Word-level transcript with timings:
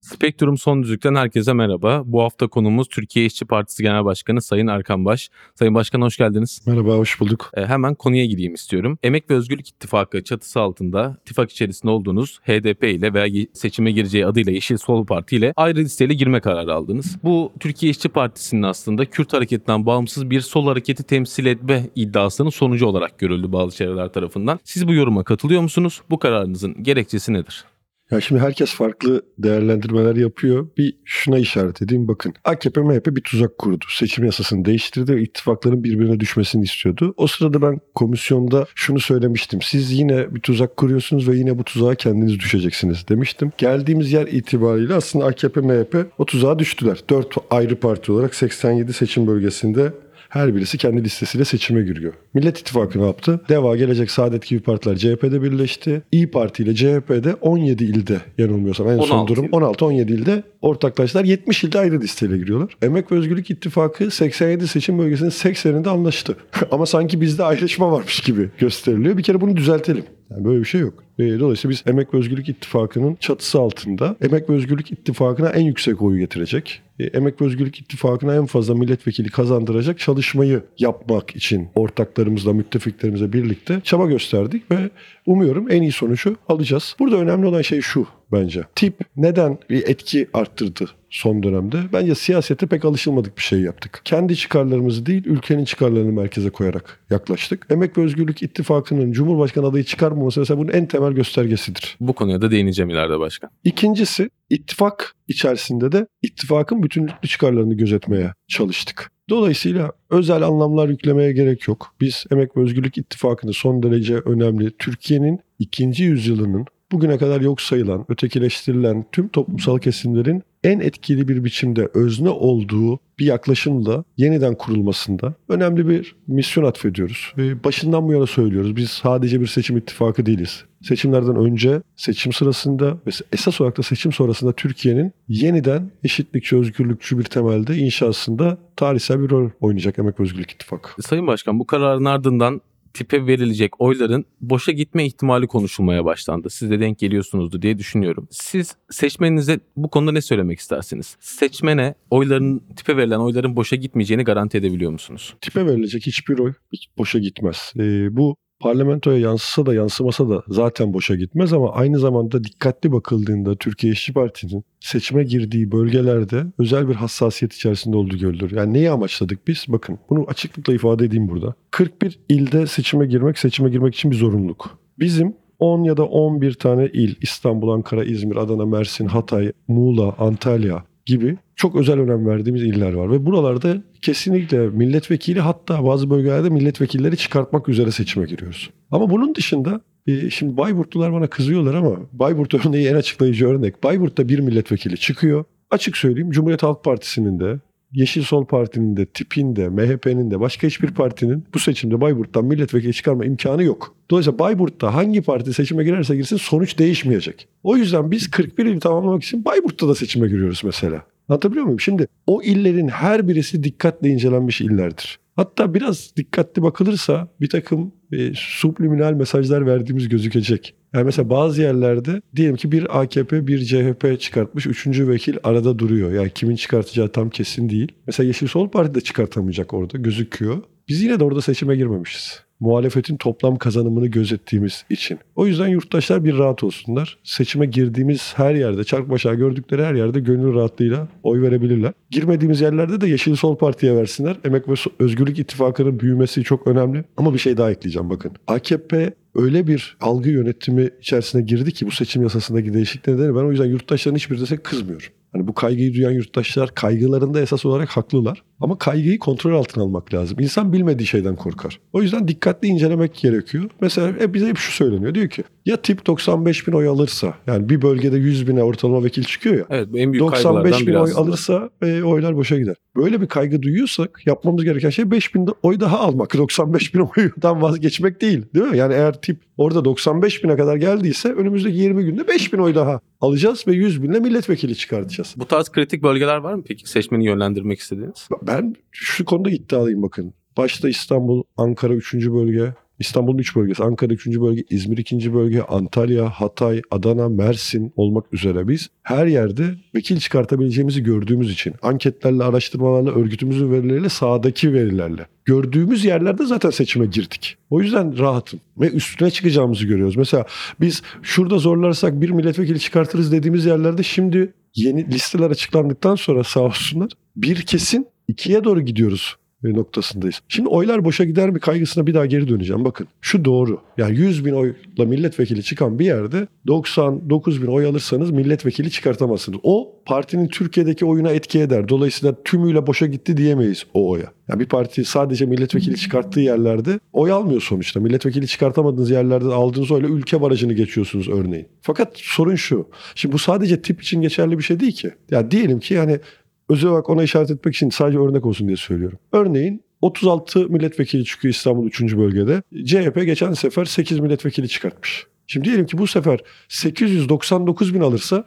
Spektrum 0.00 0.58
Son 0.58 0.82
Düzlük'ten 0.82 1.14
herkese 1.14 1.52
merhaba. 1.52 2.02
Bu 2.04 2.22
hafta 2.22 2.48
konumuz 2.48 2.88
Türkiye 2.88 3.26
İşçi 3.26 3.44
Partisi 3.44 3.82
Genel 3.82 4.04
Başkanı 4.04 4.42
Sayın 4.42 4.66
Erkan 4.66 5.04
Baş. 5.04 5.30
Sayın 5.54 5.74
Başkan 5.74 6.00
hoş 6.00 6.16
geldiniz. 6.16 6.60
Merhaba, 6.66 6.96
hoş 6.96 7.20
bulduk. 7.20 7.50
E, 7.54 7.66
hemen 7.66 7.94
konuya 7.94 8.24
gireyim 8.24 8.54
istiyorum. 8.54 8.98
Emek 9.02 9.30
ve 9.30 9.34
Özgürlük 9.34 9.68
İttifakı 9.68 10.24
çatısı 10.24 10.60
altında 10.60 11.16
ittifak 11.20 11.50
içerisinde 11.50 11.92
olduğunuz 11.92 12.40
HDP 12.42 12.84
ile 12.84 13.14
veya 13.14 13.46
seçime 13.52 13.92
gireceği 13.92 14.26
adıyla 14.26 14.52
Yeşil 14.52 14.76
Sol 14.76 15.06
Parti 15.06 15.36
ile 15.36 15.52
ayrı 15.56 15.78
listeyle 15.78 16.14
girme 16.14 16.40
kararı 16.40 16.74
aldınız. 16.74 17.16
Bu 17.24 17.52
Türkiye 17.60 17.90
İşçi 17.90 18.08
Partisi'nin 18.08 18.62
aslında 18.62 19.04
Kürt 19.04 19.32
hareketinden 19.32 19.86
bağımsız 19.86 20.30
bir 20.30 20.40
sol 20.40 20.66
hareketi 20.66 21.02
temsil 21.02 21.46
etme 21.46 21.90
iddiasının 21.94 22.50
sonucu 22.50 22.86
olarak 22.86 23.18
görüldü 23.18 23.52
bazı 23.52 23.76
çevreler 23.76 24.12
tarafından. 24.12 24.60
Siz 24.64 24.88
bu 24.88 24.94
yoruma 24.94 25.24
katılıyor 25.24 25.62
musunuz? 25.62 26.00
Bu 26.10 26.18
kararınızın 26.18 26.82
gerekçesi 26.82 27.32
nedir? 27.32 27.64
Ya 28.10 28.20
şimdi 28.20 28.40
herkes 28.40 28.74
farklı 28.74 29.22
değerlendirmeler 29.38 30.16
yapıyor. 30.16 30.68
Bir 30.78 30.96
şuna 31.04 31.38
işaret 31.38 31.82
edeyim 31.82 32.08
bakın. 32.08 32.34
AKP 32.44 32.80
MHP 32.80 33.06
bir 33.06 33.20
tuzak 33.20 33.58
kurdu. 33.58 33.84
Seçim 33.90 34.24
yasasını 34.24 34.64
değiştirdi 34.64 35.14
ve 35.14 35.22
ittifakların 35.22 35.84
birbirine 35.84 36.20
düşmesini 36.20 36.64
istiyordu. 36.64 37.14
O 37.16 37.26
sırada 37.26 37.62
ben 37.62 37.80
komisyonda 37.94 38.66
şunu 38.74 39.00
söylemiştim. 39.00 39.62
Siz 39.62 39.92
yine 39.92 40.34
bir 40.34 40.40
tuzak 40.40 40.76
kuruyorsunuz 40.76 41.28
ve 41.28 41.36
yine 41.36 41.58
bu 41.58 41.64
tuzağa 41.64 41.94
kendiniz 41.94 42.38
düşeceksiniz 42.38 43.08
demiştim. 43.08 43.52
Geldiğimiz 43.58 44.12
yer 44.12 44.26
itibariyle 44.26 44.94
aslında 44.94 45.24
AKP 45.24 45.60
MHP 45.60 46.06
o 46.18 46.26
tuzağa 46.26 46.58
düştüler. 46.58 47.00
Dört 47.10 47.36
ayrı 47.50 47.76
parti 47.76 48.12
olarak 48.12 48.34
87 48.34 48.92
seçim 48.92 49.26
bölgesinde 49.26 49.92
her 50.28 50.54
birisi 50.54 50.78
kendi 50.78 51.04
listesiyle 51.04 51.44
seçime 51.44 51.82
giriyor. 51.82 52.12
Millet 52.34 52.58
İttifakı 52.58 53.00
ne 53.00 53.06
yaptı? 53.06 53.40
Deva, 53.48 53.76
Gelecek, 53.76 54.10
Saadet 54.10 54.46
gibi 54.46 54.60
partiler 54.60 54.96
CHP'de 54.96 55.42
birleşti. 55.42 56.02
İyi 56.12 56.30
Parti 56.30 56.62
ile 56.62 56.74
CHP'de 56.74 57.34
17 57.34 57.84
ilde 57.84 58.20
yanılmıyorsam 58.38 58.88
en 58.88 58.98
son 58.98 59.18
16 59.18 59.34
durum 59.34 59.46
16-17 59.46 60.12
ilde 60.12 60.42
ortaklaşlar 60.62 61.24
70 61.24 61.64
ilde 61.64 61.78
ayrı 61.78 62.00
listeyle 62.00 62.38
giriyorlar. 62.38 62.76
Emek 62.82 63.12
ve 63.12 63.16
Özgürlük 63.16 63.50
İttifakı 63.50 64.10
87 64.10 64.68
seçim 64.68 64.98
bölgesinin 64.98 65.30
80'inde 65.30 65.88
anlaştı. 65.88 66.36
Ama 66.70 66.86
sanki 66.86 67.20
bizde 67.20 67.44
ayrışma 67.44 67.92
varmış 67.92 68.20
gibi 68.20 68.48
gösteriliyor. 68.58 69.16
Bir 69.18 69.22
kere 69.22 69.40
bunu 69.40 69.56
düzeltelim. 69.56 70.04
Yani 70.30 70.44
böyle 70.44 70.60
bir 70.60 70.64
şey 70.64 70.80
yok. 70.80 71.04
Dolayısıyla 71.18 71.70
biz 71.70 71.82
Emek 71.86 72.14
ve 72.14 72.18
Özgürlük 72.18 72.48
İttifakı'nın 72.48 73.14
çatısı 73.14 73.58
altında 73.58 74.16
Emek 74.20 74.50
ve 74.50 74.54
Özgürlük 74.54 74.92
İttifakı'na 74.92 75.48
en 75.48 75.64
yüksek 75.64 76.02
oyu 76.02 76.18
getirecek. 76.18 76.82
Emek 77.14 77.40
ve 77.40 77.44
Özgürlük 77.44 77.80
İttifakı'na 77.80 78.34
en 78.34 78.46
fazla 78.46 78.74
milletvekili 78.74 79.30
kazandıracak 79.30 79.98
çalışmayı 79.98 80.62
yapmak 80.78 81.36
için 81.36 81.68
ortaklarımızla, 81.74 82.52
müttefiklerimizle 82.52 83.32
birlikte 83.32 83.80
çaba 83.84 84.06
gösterdik 84.06 84.70
ve 84.70 84.90
umuyorum 85.26 85.70
en 85.70 85.82
iyi 85.82 85.92
sonucu 85.92 86.36
alacağız. 86.48 86.96
Burada 86.98 87.16
önemli 87.16 87.46
olan 87.46 87.62
şey 87.62 87.80
şu 87.80 88.06
bence. 88.32 88.62
Tip 88.74 89.00
neden 89.16 89.58
bir 89.70 89.88
etki 89.88 90.28
arttırdı 90.34 90.90
son 91.10 91.42
dönemde? 91.42 91.78
Bence 91.92 92.14
siyasete 92.14 92.66
pek 92.66 92.84
alışılmadık 92.84 93.36
bir 93.36 93.42
şey 93.42 93.60
yaptık. 93.60 94.00
Kendi 94.04 94.36
çıkarlarımızı 94.36 95.06
değil, 95.06 95.24
ülkenin 95.26 95.64
çıkarlarını 95.64 96.12
merkeze 96.12 96.50
koyarak 96.50 97.00
yaklaştık. 97.10 97.66
Emek 97.70 97.98
ve 97.98 98.02
Özgürlük 98.02 98.42
İttifakı'nın 98.42 99.12
Cumhurbaşkanı 99.12 99.66
adayı 99.66 99.84
çıkarmaması 99.84 100.40
mesela 100.40 100.60
bunun 100.60 100.72
en 100.72 100.86
temel 100.86 101.12
göstergesidir. 101.12 101.96
Bu 102.00 102.12
konuya 102.12 102.42
da 102.42 102.50
değineceğim 102.50 102.90
ileride 102.90 103.18
başkan. 103.18 103.50
İkincisi 103.64 104.30
ittifak 104.50 105.14
içerisinde 105.28 105.92
de 105.92 106.06
ittifakın 106.22 106.82
bütünlüklü 106.82 107.28
çıkarlarını 107.28 107.74
gözetmeye 107.74 108.32
çalıştık. 108.48 109.10
Dolayısıyla 109.30 109.92
özel 110.10 110.42
anlamlar 110.42 110.88
yüklemeye 110.88 111.32
gerek 111.32 111.68
yok. 111.68 111.94
Biz 112.00 112.24
Emek 112.30 112.56
ve 112.56 112.60
Özgürlük 112.60 112.98
İttifakı'nı 112.98 113.52
son 113.52 113.82
derece 113.82 114.14
önemli 114.14 114.76
Türkiye'nin 114.78 115.40
ikinci 115.58 116.04
yüzyılının 116.04 116.66
bugüne 116.92 117.18
kadar 117.18 117.40
yok 117.40 117.60
sayılan, 117.60 118.04
ötekileştirilen 118.08 119.04
tüm 119.12 119.28
toplumsal 119.28 119.78
kesimlerin 119.78 120.42
en 120.64 120.80
etkili 120.80 121.28
bir 121.28 121.44
biçimde 121.44 121.88
özne 121.94 122.28
olduğu 122.28 122.98
bir 123.18 123.26
yaklaşımla 123.26 124.04
yeniden 124.16 124.54
kurulmasında 124.54 125.34
önemli 125.48 125.88
bir 125.88 126.16
misyon 126.26 126.64
atfediyoruz. 126.64 127.32
Ve 127.36 127.64
başından 127.64 128.08
bu 128.08 128.12
yana 128.12 128.26
söylüyoruz. 128.26 128.76
Biz 128.76 128.90
sadece 128.90 129.40
bir 129.40 129.46
seçim 129.46 129.76
ittifakı 129.76 130.26
değiliz. 130.26 130.64
Seçimlerden 130.82 131.36
önce, 131.36 131.82
seçim 131.96 132.32
sırasında 132.32 132.98
ve 133.06 133.10
esas 133.32 133.60
olarak 133.60 133.78
da 133.78 133.82
seçim 133.82 134.12
sonrasında 134.12 134.52
Türkiye'nin 134.52 135.12
yeniden 135.28 135.90
eşitlikçi, 136.04 136.56
özgürlükçü 136.56 137.18
bir 137.18 137.24
temelde 137.24 137.76
inşasında 137.76 138.58
tarihsel 138.76 139.20
bir 139.22 139.30
rol 139.30 139.50
oynayacak 139.60 139.98
Emek 139.98 140.20
Özgürlük 140.20 140.50
İttifakı. 140.50 141.02
Sayın 141.02 141.26
Başkan 141.26 141.58
bu 141.58 141.66
kararın 141.66 142.04
ardından 142.04 142.60
tipe 142.98 143.26
verilecek 143.26 143.80
oyların 143.80 144.24
boşa 144.40 144.72
gitme 144.72 145.06
ihtimali 145.06 145.46
konuşulmaya 145.46 146.04
başlandı. 146.04 146.50
Siz 146.50 146.70
de 146.70 146.80
denk 146.80 146.98
geliyorsunuzdu 146.98 147.62
diye 147.62 147.78
düşünüyorum. 147.78 148.28
Siz 148.30 148.76
seçmeninize 148.90 149.60
bu 149.76 149.90
konuda 149.90 150.12
ne 150.12 150.20
söylemek 150.20 150.58
istersiniz? 150.58 151.16
Seçmene 151.20 151.94
oyların 152.10 152.62
tipe 152.76 152.96
verilen 152.96 153.18
oyların 153.18 153.56
boşa 153.56 153.76
gitmeyeceğini 153.76 154.24
garanti 154.24 154.58
edebiliyor 154.58 154.90
musunuz? 154.90 155.34
Tipe 155.40 155.66
verilecek 155.66 156.06
hiçbir 156.06 156.38
oy 156.38 156.52
boşa 156.98 157.18
gitmez. 157.18 157.72
Ee, 157.76 158.16
bu 158.16 158.36
parlamentoya 158.60 159.18
yansısa 159.18 159.66
da 159.66 159.74
yansımasa 159.74 160.28
da 160.28 160.42
zaten 160.48 160.94
boşa 160.94 161.14
gitmez 161.14 161.52
ama 161.52 161.72
aynı 161.72 161.98
zamanda 161.98 162.44
dikkatli 162.44 162.92
bakıldığında 162.92 163.56
Türkiye 163.56 163.92
İşçi 163.92 164.12
Partisi'nin 164.12 164.64
seçime 164.80 165.24
girdiği 165.24 165.72
bölgelerde 165.72 166.44
özel 166.58 166.88
bir 166.88 166.94
hassasiyet 166.94 167.52
içerisinde 167.52 167.96
olduğu 167.96 168.18
görülür. 168.18 168.50
Yani 168.56 168.72
neyi 168.72 168.90
amaçladık 168.90 169.48
biz? 169.48 169.64
Bakın 169.68 169.98
bunu 170.10 170.24
açıklıkla 170.28 170.74
ifade 170.74 171.04
edeyim 171.04 171.28
burada. 171.28 171.54
41 171.70 172.18
ilde 172.28 172.66
seçime 172.66 173.06
girmek, 173.06 173.38
seçime 173.38 173.70
girmek 173.70 173.94
için 173.94 174.10
bir 174.10 174.16
zorunluluk. 174.16 174.78
Bizim 174.98 175.34
10 175.58 175.82
ya 175.84 175.96
da 175.96 176.04
11 176.04 176.54
tane 176.54 176.86
il 176.86 177.14
İstanbul, 177.20 177.68
Ankara, 177.68 178.04
İzmir, 178.04 178.36
Adana, 178.36 178.66
Mersin, 178.66 179.06
Hatay, 179.06 179.52
Muğla, 179.68 180.14
Antalya 180.18 180.84
gibi 181.08 181.36
çok 181.56 181.76
özel 181.76 181.98
önem 181.98 182.26
verdiğimiz 182.26 182.62
iller 182.62 182.92
var. 182.92 183.10
Ve 183.10 183.26
buralarda 183.26 183.82
kesinlikle 184.02 184.58
milletvekili 184.58 185.40
hatta 185.40 185.84
bazı 185.84 186.10
bölgelerde 186.10 186.50
milletvekilleri 186.50 187.16
çıkartmak 187.16 187.68
üzere 187.68 187.90
seçime 187.90 188.26
giriyoruz. 188.26 188.70
Ama 188.90 189.10
bunun 189.10 189.34
dışında 189.34 189.80
e, 190.06 190.30
şimdi 190.30 190.56
Bayburtlular 190.56 191.12
bana 191.12 191.26
kızıyorlar 191.26 191.74
ama 191.74 191.96
Bayburt 192.12 192.54
örneği 192.54 192.88
en 192.88 192.94
açıklayıcı 192.94 193.48
örnek. 193.48 193.84
Bayburt'ta 193.84 194.28
bir 194.28 194.38
milletvekili 194.38 194.98
çıkıyor. 194.98 195.44
Açık 195.70 195.96
söyleyeyim 195.96 196.30
Cumhuriyet 196.30 196.62
Halk 196.62 196.84
Partisi'nin 196.84 197.40
de 197.40 197.60
Yeşil 197.92 198.22
Sol 198.22 198.46
Parti'nin 198.46 198.96
de, 198.96 199.06
TİP'in 199.06 199.56
de, 199.56 199.68
MHP'nin 199.68 200.30
de 200.30 200.40
başka 200.40 200.66
hiçbir 200.66 200.90
partinin 200.90 201.44
bu 201.54 201.58
seçimde 201.58 202.00
Bayburt'tan 202.00 202.44
milletvekili 202.44 202.94
çıkarma 202.94 203.24
imkanı 203.24 203.62
yok. 203.62 203.94
Dolayısıyla 204.10 204.38
Bayburt'ta 204.38 204.94
hangi 204.94 205.22
parti 205.22 205.52
seçime 205.52 205.84
girerse 205.84 206.16
girsin 206.16 206.36
sonuç 206.36 206.78
değişmeyecek. 206.78 207.48
O 207.62 207.76
yüzden 207.76 208.10
biz 208.10 208.30
41 208.30 208.66
ili 208.66 208.78
tamamlamak 208.78 209.22
için 209.22 209.44
Bayburt'ta 209.44 209.88
da 209.88 209.94
seçime 209.94 210.28
giriyoruz 210.28 210.62
mesela. 210.64 211.02
Anlatabiliyor 211.28 211.64
muyum? 211.64 211.80
Şimdi 211.80 212.06
o 212.26 212.42
illerin 212.42 212.88
her 212.88 213.28
birisi 213.28 213.64
dikkatle 213.64 214.08
incelenmiş 214.08 214.60
illerdir. 214.60 215.18
Hatta 215.36 215.74
biraz 215.74 216.12
dikkatli 216.16 216.62
bakılırsa 216.62 217.28
bir 217.40 217.48
takım 217.48 217.92
e, 218.12 218.32
subliminal 218.34 219.12
mesajlar 219.12 219.66
verdiğimiz 219.66 220.08
gözükecek. 220.08 220.74
Yani 220.94 221.04
mesela 221.04 221.30
bazı 221.30 221.62
yerlerde 221.62 222.22
diyelim 222.36 222.56
ki 222.56 222.72
bir 222.72 223.00
AKP 223.00 223.46
bir 223.46 223.64
CHP 223.64 224.20
çıkartmış. 224.20 224.66
Üçüncü 224.66 225.08
vekil 225.08 225.36
arada 225.44 225.78
duruyor. 225.78 226.12
Yani 226.12 226.30
kimin 226.34 226.56
çıkartacağı 226.56 227.08
tam 227.08 227.30
kesin 227.30 227.70
değil. 227.70 227.92
Mesela 228.06 228.26
Yeşil 228.26 228.46
Sol 228.46 228.68
Parti 228.68 228.94
de 228.94 229.00
çıkartamayacak 229.00 229.74
orada 229.74 229.98
gözüküyor. 229.98 230.62
Biz 230.88 231.02
yine 231.02 231.20
de 231.20 231.24
orada 231.24 231.40
seçime 231.42 231.76
girmemişiz 231.76 232.48
muhalefetin 232.60 233.16
toplam 233.16 233.56
kazanımını 233.56 234.06
gözettiğimiz 234.06 234.84
için. 234.90 235.18
O 235.36 235.46
yüzden 235.46 235.68
yurttaşlar 235.68 236.24
bir 236.24 236.38
rahat 236.38 236.64
olsunlar. 236.64 237.18
Seçime 237.22 237.66
girdiğimiz 237.66 238.32
her 238.36 238.54
yerde, 238.54 238.84
çark 238.84 239.10
başa 239.10 239.34
gördükleri 239.34 239.84
her 239.84 239.94
yerde 239.94 240.20
gönül 240.20 240.54
rahatlığıyla 240.54 241.08
oy 241.22 241.42
verebilirler. 241.42 241.92
Girmediğimiz 242.10 242.60
yerlerde 242.60 243.00
de 243.00 243.08
Yeşil 243.08 243.34
Sol 243.34 243.56
Parti'ye 243.56 243.96
versinler. 243.96 244.36
Emek 244.44 244.68
ve 244.68 244.74
Özgürlük 244.98 245.38
İttifakı'nın 245.38 246.00
büyümesi 246.00 246.44
çok 246.44 246.66
önemli. 246.66 247.04
Ama 247.16 247.34
bir 247.34 247.38
şey 247.38 247.56
daha 247.56 247.70
ekleyeceğim 247.70 248.10
bakın. 248.10 248.32
AKP 248.46 249.14
öyle 249.38 249.66
bir 249.66 249.96
algı 250.00 250.30
yönetimi 250.30 250.90
içerisine 251.00 251.42
girdi 251.42 251.72
ki 251.72 251.86
bu 251.86 251.90
seçim 251.90 252.22
yasasındaki 252.22 252.74
değişiklik 252.74 253.06
nedeni 253.06 253.34
ben 253.34 253.40
o 253.40 253.50
yüzden 253.50 253.66
yurttaşların 253.66 254.16
hiçbir 254.16 254.40
desek 254.40 254.64
kızmıyorum. 254.64 255.06
Hani 255.32 255.46
bu 255.46 255.54
kaygıyı 255.54 255.94
duyan 255.94 256.10
yurttaşlar 256.10 256.74
kaygılarında 256.74 257.40
esas 257.40 257.66
olarak 257.66 257.88
haklılar. 257.88 258.42
Ama 258.60 258.78
kaygıyı 258.78 259.18
kontrol 259.18 259.58
altına 259.58 259.84
almak 259.84 260.14
lazım. 260.14 260.40
İnsan 260.40 260.72
bilmediği 260.72 261.06
şeyden 261.06 261.36
korkar. 261.36 261.80
O 261.92 262.02
yüzden 262.02 262.28
dikkatli 262.28 262.68
incelemek 262.68 263.14
gerekiyor. 263.14 263.64
Mesela 263.80 264.08
hep 264.18 264.34
bize 264.34 264.46
hep 264.46 264.58
şu 264.58 264.72
söyleniyor. 264.72 265.14
Diyor 265.14 265.28
ki 265.28 265.44
ya 265.66 265.76
tip 265.76 266.06
95 266.06 266.68
bin 266.68 266.72
oy 266.72 266.88
alırsa 266.88 267.34
yani 267.46 267.68
bir 267.68 267.82
bölgede 267.82 268.16
100 268.16 268.48
bine 268.48 268.62
ortalama 268.62 269.04
vekil 269.04 269.24
çıkıyor 269.24 269.56
ya. 269.56 269.64
Evet 269.70 269.88
en 269.94 270.12
büyük 270.12 270.24
95 270.24 270.42
kaygılardan 270.42 270.86
bin 270.86 270.94
oy 270.94 271.12
alırsa 271.16 271.70
e, 271.82 272.02
oylar 272.02 272.36
boşa 272.36 272.58
gider. 272.58 272.76
Böyle 272.96 273.20
bir 273.20 273.26
kaygı 273.26 273.62
duyuyorsak 273.62 274.26
yapmamız 274.26 274.64
gereken 274.64 274.90
şey 274.90 275.10
5 275.10 275.34
bin 275.34 275.48
oy 275.62 275.80
daha 275.80 275.98
almak. 275.98 276.34
95 276.38 276.94
bin 276.94 277.00
oydan 277.00 277.62
vazgeçmek 277.62 278.20
değil. 278.20 278.42
Değil 278.54 278.66
mi? 278.66 278.76
Yani 278.78 278.94
eğer 278.94 279.20
tip 279.20 279.40
orada 279.56 279.84
95 279.84 280.44
bine 280.44 280.56
kadar 280.56 280.76
geldiyse 280.76 281.32
önümüzdeki 281.32 281.76
20 281.76 282.04
günde 282.04 282.28
5 282.28 282.52
bin 282.52 282.58
oy 282.58 282.74
daha 282.74 283.00
alacağız 283.20 283.64
ve 283.66 283.72
100 283.72 284.02
binle 284.02 284.20
milletvekili 284.20 284.76
çıkartacağız. 284.76 285.34
Bu 285.36 285.44
tarz 285.44 285.68
kritik 285.68 286.02
bölgeler 286.02 286.36
var 286.36 286.54
mı 286.54 286.62
peki 286.68 286.90
seçmeni 286.90 287.24
yönlendirmek 287.24 287.78
istediğiniz? 287.80 288.28
Ben 288.48 288.76
şu 288.90 289.24
konuda 289.24 289.50
iddialıyım 289.50 290.02
bakın. 290.02 290.34
Başta 290.56 290.88
İstanbul, 290.88 291.42
Ankara 291.56 291.94
3. 291.94 292.14
bölge, 292.14 292.74
İstanbul'un 292.98 293.38
3 293.38 293.56
bölgesi, 293.56 293.84
Ankara 293.84 294.14
3. 294.14 294.26
bölge, 294.26 294.64
İzmir 294.70 294.96
2. 294.96 295.34
bölge, 295.34 295.62
Antalya, 295.62 296.30
Hatay, 296.30 296.82
Adana, 296.90 297.28
Mersin 297.28 297.92
olmak 297.96 298.34
üzere 298.34 298.68
biz 298.68 298.88
her 299.02 299.26
yerde 299.26 299.74
vekil 299.94 300.18
çıkartabileceğimizi 300.18 301.02
gördüğümüz 301.02 301.52
için 301.52 301.74
anketlerle, 301.82 302.44
araştırmalarla, 302.44 303.10
örgütümüzün 303.10 303.72
verileriyle, 303.72 304.08
sahadaki 304.08 304.72
verilerle 304.72 305.26
gördüğümüz 305.44 306.04
yerlerde 306.04 306.46
zaten 306.46 306.70
seçime 306.70 307.06
girdik. 307.06 307.56
O 307.70 307.80
yüzden 307.80 308.18
rahatım 308.18 308.60
ve 308.80 308.90
üstüne 308.90 309.30
çıkacağımızı 309.30 309.86
görüyoruz. 309.86 310.16
Mesela 310.16 310.46
biz 310.80 311.02
şurada 311.22 311.58
zorlarsak 311.58 312.20
bir 312.20 312.30
milletvekili 312.30 312.80
çıkartırız 312.80 313.32
dediğimiz 313.32 313.66
yerlerde 313.66 314.02
şimdi 314.02 314.54
yeni 314.74 315.06
listeler 315.06 315.50
açıklandıktan 315.50 316.14
sonra 316.14 316.44
sağ 316.44 316.60
olsunlar 316.60 317.10
bir 317.36 317.62
kesin 317.62 318.06
ikiye 318.28 318.64
doğru 318.64 318.80
gidiyoruz 318.80 319.36
e, 319.64 319.72
noktasındayız. 319.72 320.40
Şimdi 320.48 320.68
oylar 320.68 321.04
boşa 321.04 321.24
gider 321.24 321.50
mi 321.50 321.60
kaygısına 321.60 322.06
bir 322.06 322.14
daha 322.14 322.26
geri 322.26 322.48
döneceğim. 322.48 322.84
Bakın 322.84 323.08
şu 323.20 323.44
doğru. 323.44 323.80
Yani 323.98 324.18
100 324.18 324.44
bin 324.44 324.52
oyla 324.52 324.74
milletvekili 324.98 325.62
çıkan 325.62 325.98
bir 325.98 326.04
yerde 326.04 326.46
99 326.66 327.62
bin 327.62 327.66
oy 327.66 327.86
alırsanız 327.86 328.30
milletvekili 328.30 328.90
çıkartamazsınız. 328.90 329.60
O 329.62 329.92
partinin 330.06 330.48
Türkiye'deki 330.48 331.04
oyuna 331.04 331.30
etki 331.30 331.60
eder. 331.60 331.88
Dolayısıyla 331.88 332.42
tümüyle 332.44 332.86
boşa 332.86 333.06
gitti 333.06 333.36
diyemeyiz 333.36 333.84
o 333.94 334.10
oya. 334.10 334.32
Yani 334.48 334.60
bir 334.60 334.66
parti 334.66 335.04
sadece 335.04 335.46
milletvekili 335.46 335.96
çıkarttığı 335.96 336.40
yerlerde 336.40 337.00
oy 337.12 337.32
almıyor 337.32 337.60
sonuçta. 337.60 338.00
Milletvekili 338.00 338.46
çıkartamadığınız 338.46 339.10
yerlerde 339.10 339.46
aldığınız 339.46 339.90
oyla 339.90 340.08
ülke 340.08 340.40
barajını 340.40 340.72
geçiyorsunuz 340.72 341.28
örneğin. 341.28 341.68
Fakat 341.80 342.12
sorun 342.14 342.54
şu. 342.54 342.88
Şimdi 343.14 343.32
bu 343.32 343.38
sadece 343.38 343.82
tip 343.82 344.02
için 344.02 344.22
geçerli 344.22 344.58
bir 344.58 344.62
şey 344.62 344.80
değil 344.80 344.92
ki. 344.92 345.10
Ya 345.30 345.50
diyelim 345.50 345.80
ki 345.80 345.94
yani 345.94 346.20
özel 346.68 346.90
olarak 346.90 347.10
ona 347.10 347.22
işaret 347.22 347.50
etmek 347.50 347.74
için 347.74 347.90
sadece 347.90 348.18
örnek 348.18 348.46
olsun 348.46 348.66
diye 348.66 348.76
söylüyorum. 348.76 349.18
Örneğin 349.32 349.82
36 350.02 350.68
milletvekili 350.68 351.24
çıkıyor 351.24 351.54
İstanbul 351.54 351.86
3. 351.86 352.16
bölgede. 352.16 352.62
CHP 352.84 353.26
geçen 353.26 353.52
sefer 353.52 353.84
8 353.84 354.20
milletvekili 354.20 354.68
çıkartmış. 354.68 355.26
Şimdi 355.46 355.68
diyelim 355.68 355.86
ki 355.86 355.98
bu 355.98 356.06
sefer 356.06 356.40
899 356.68 357.94
bin 357.94 358.00
alırsa 358.00 358.44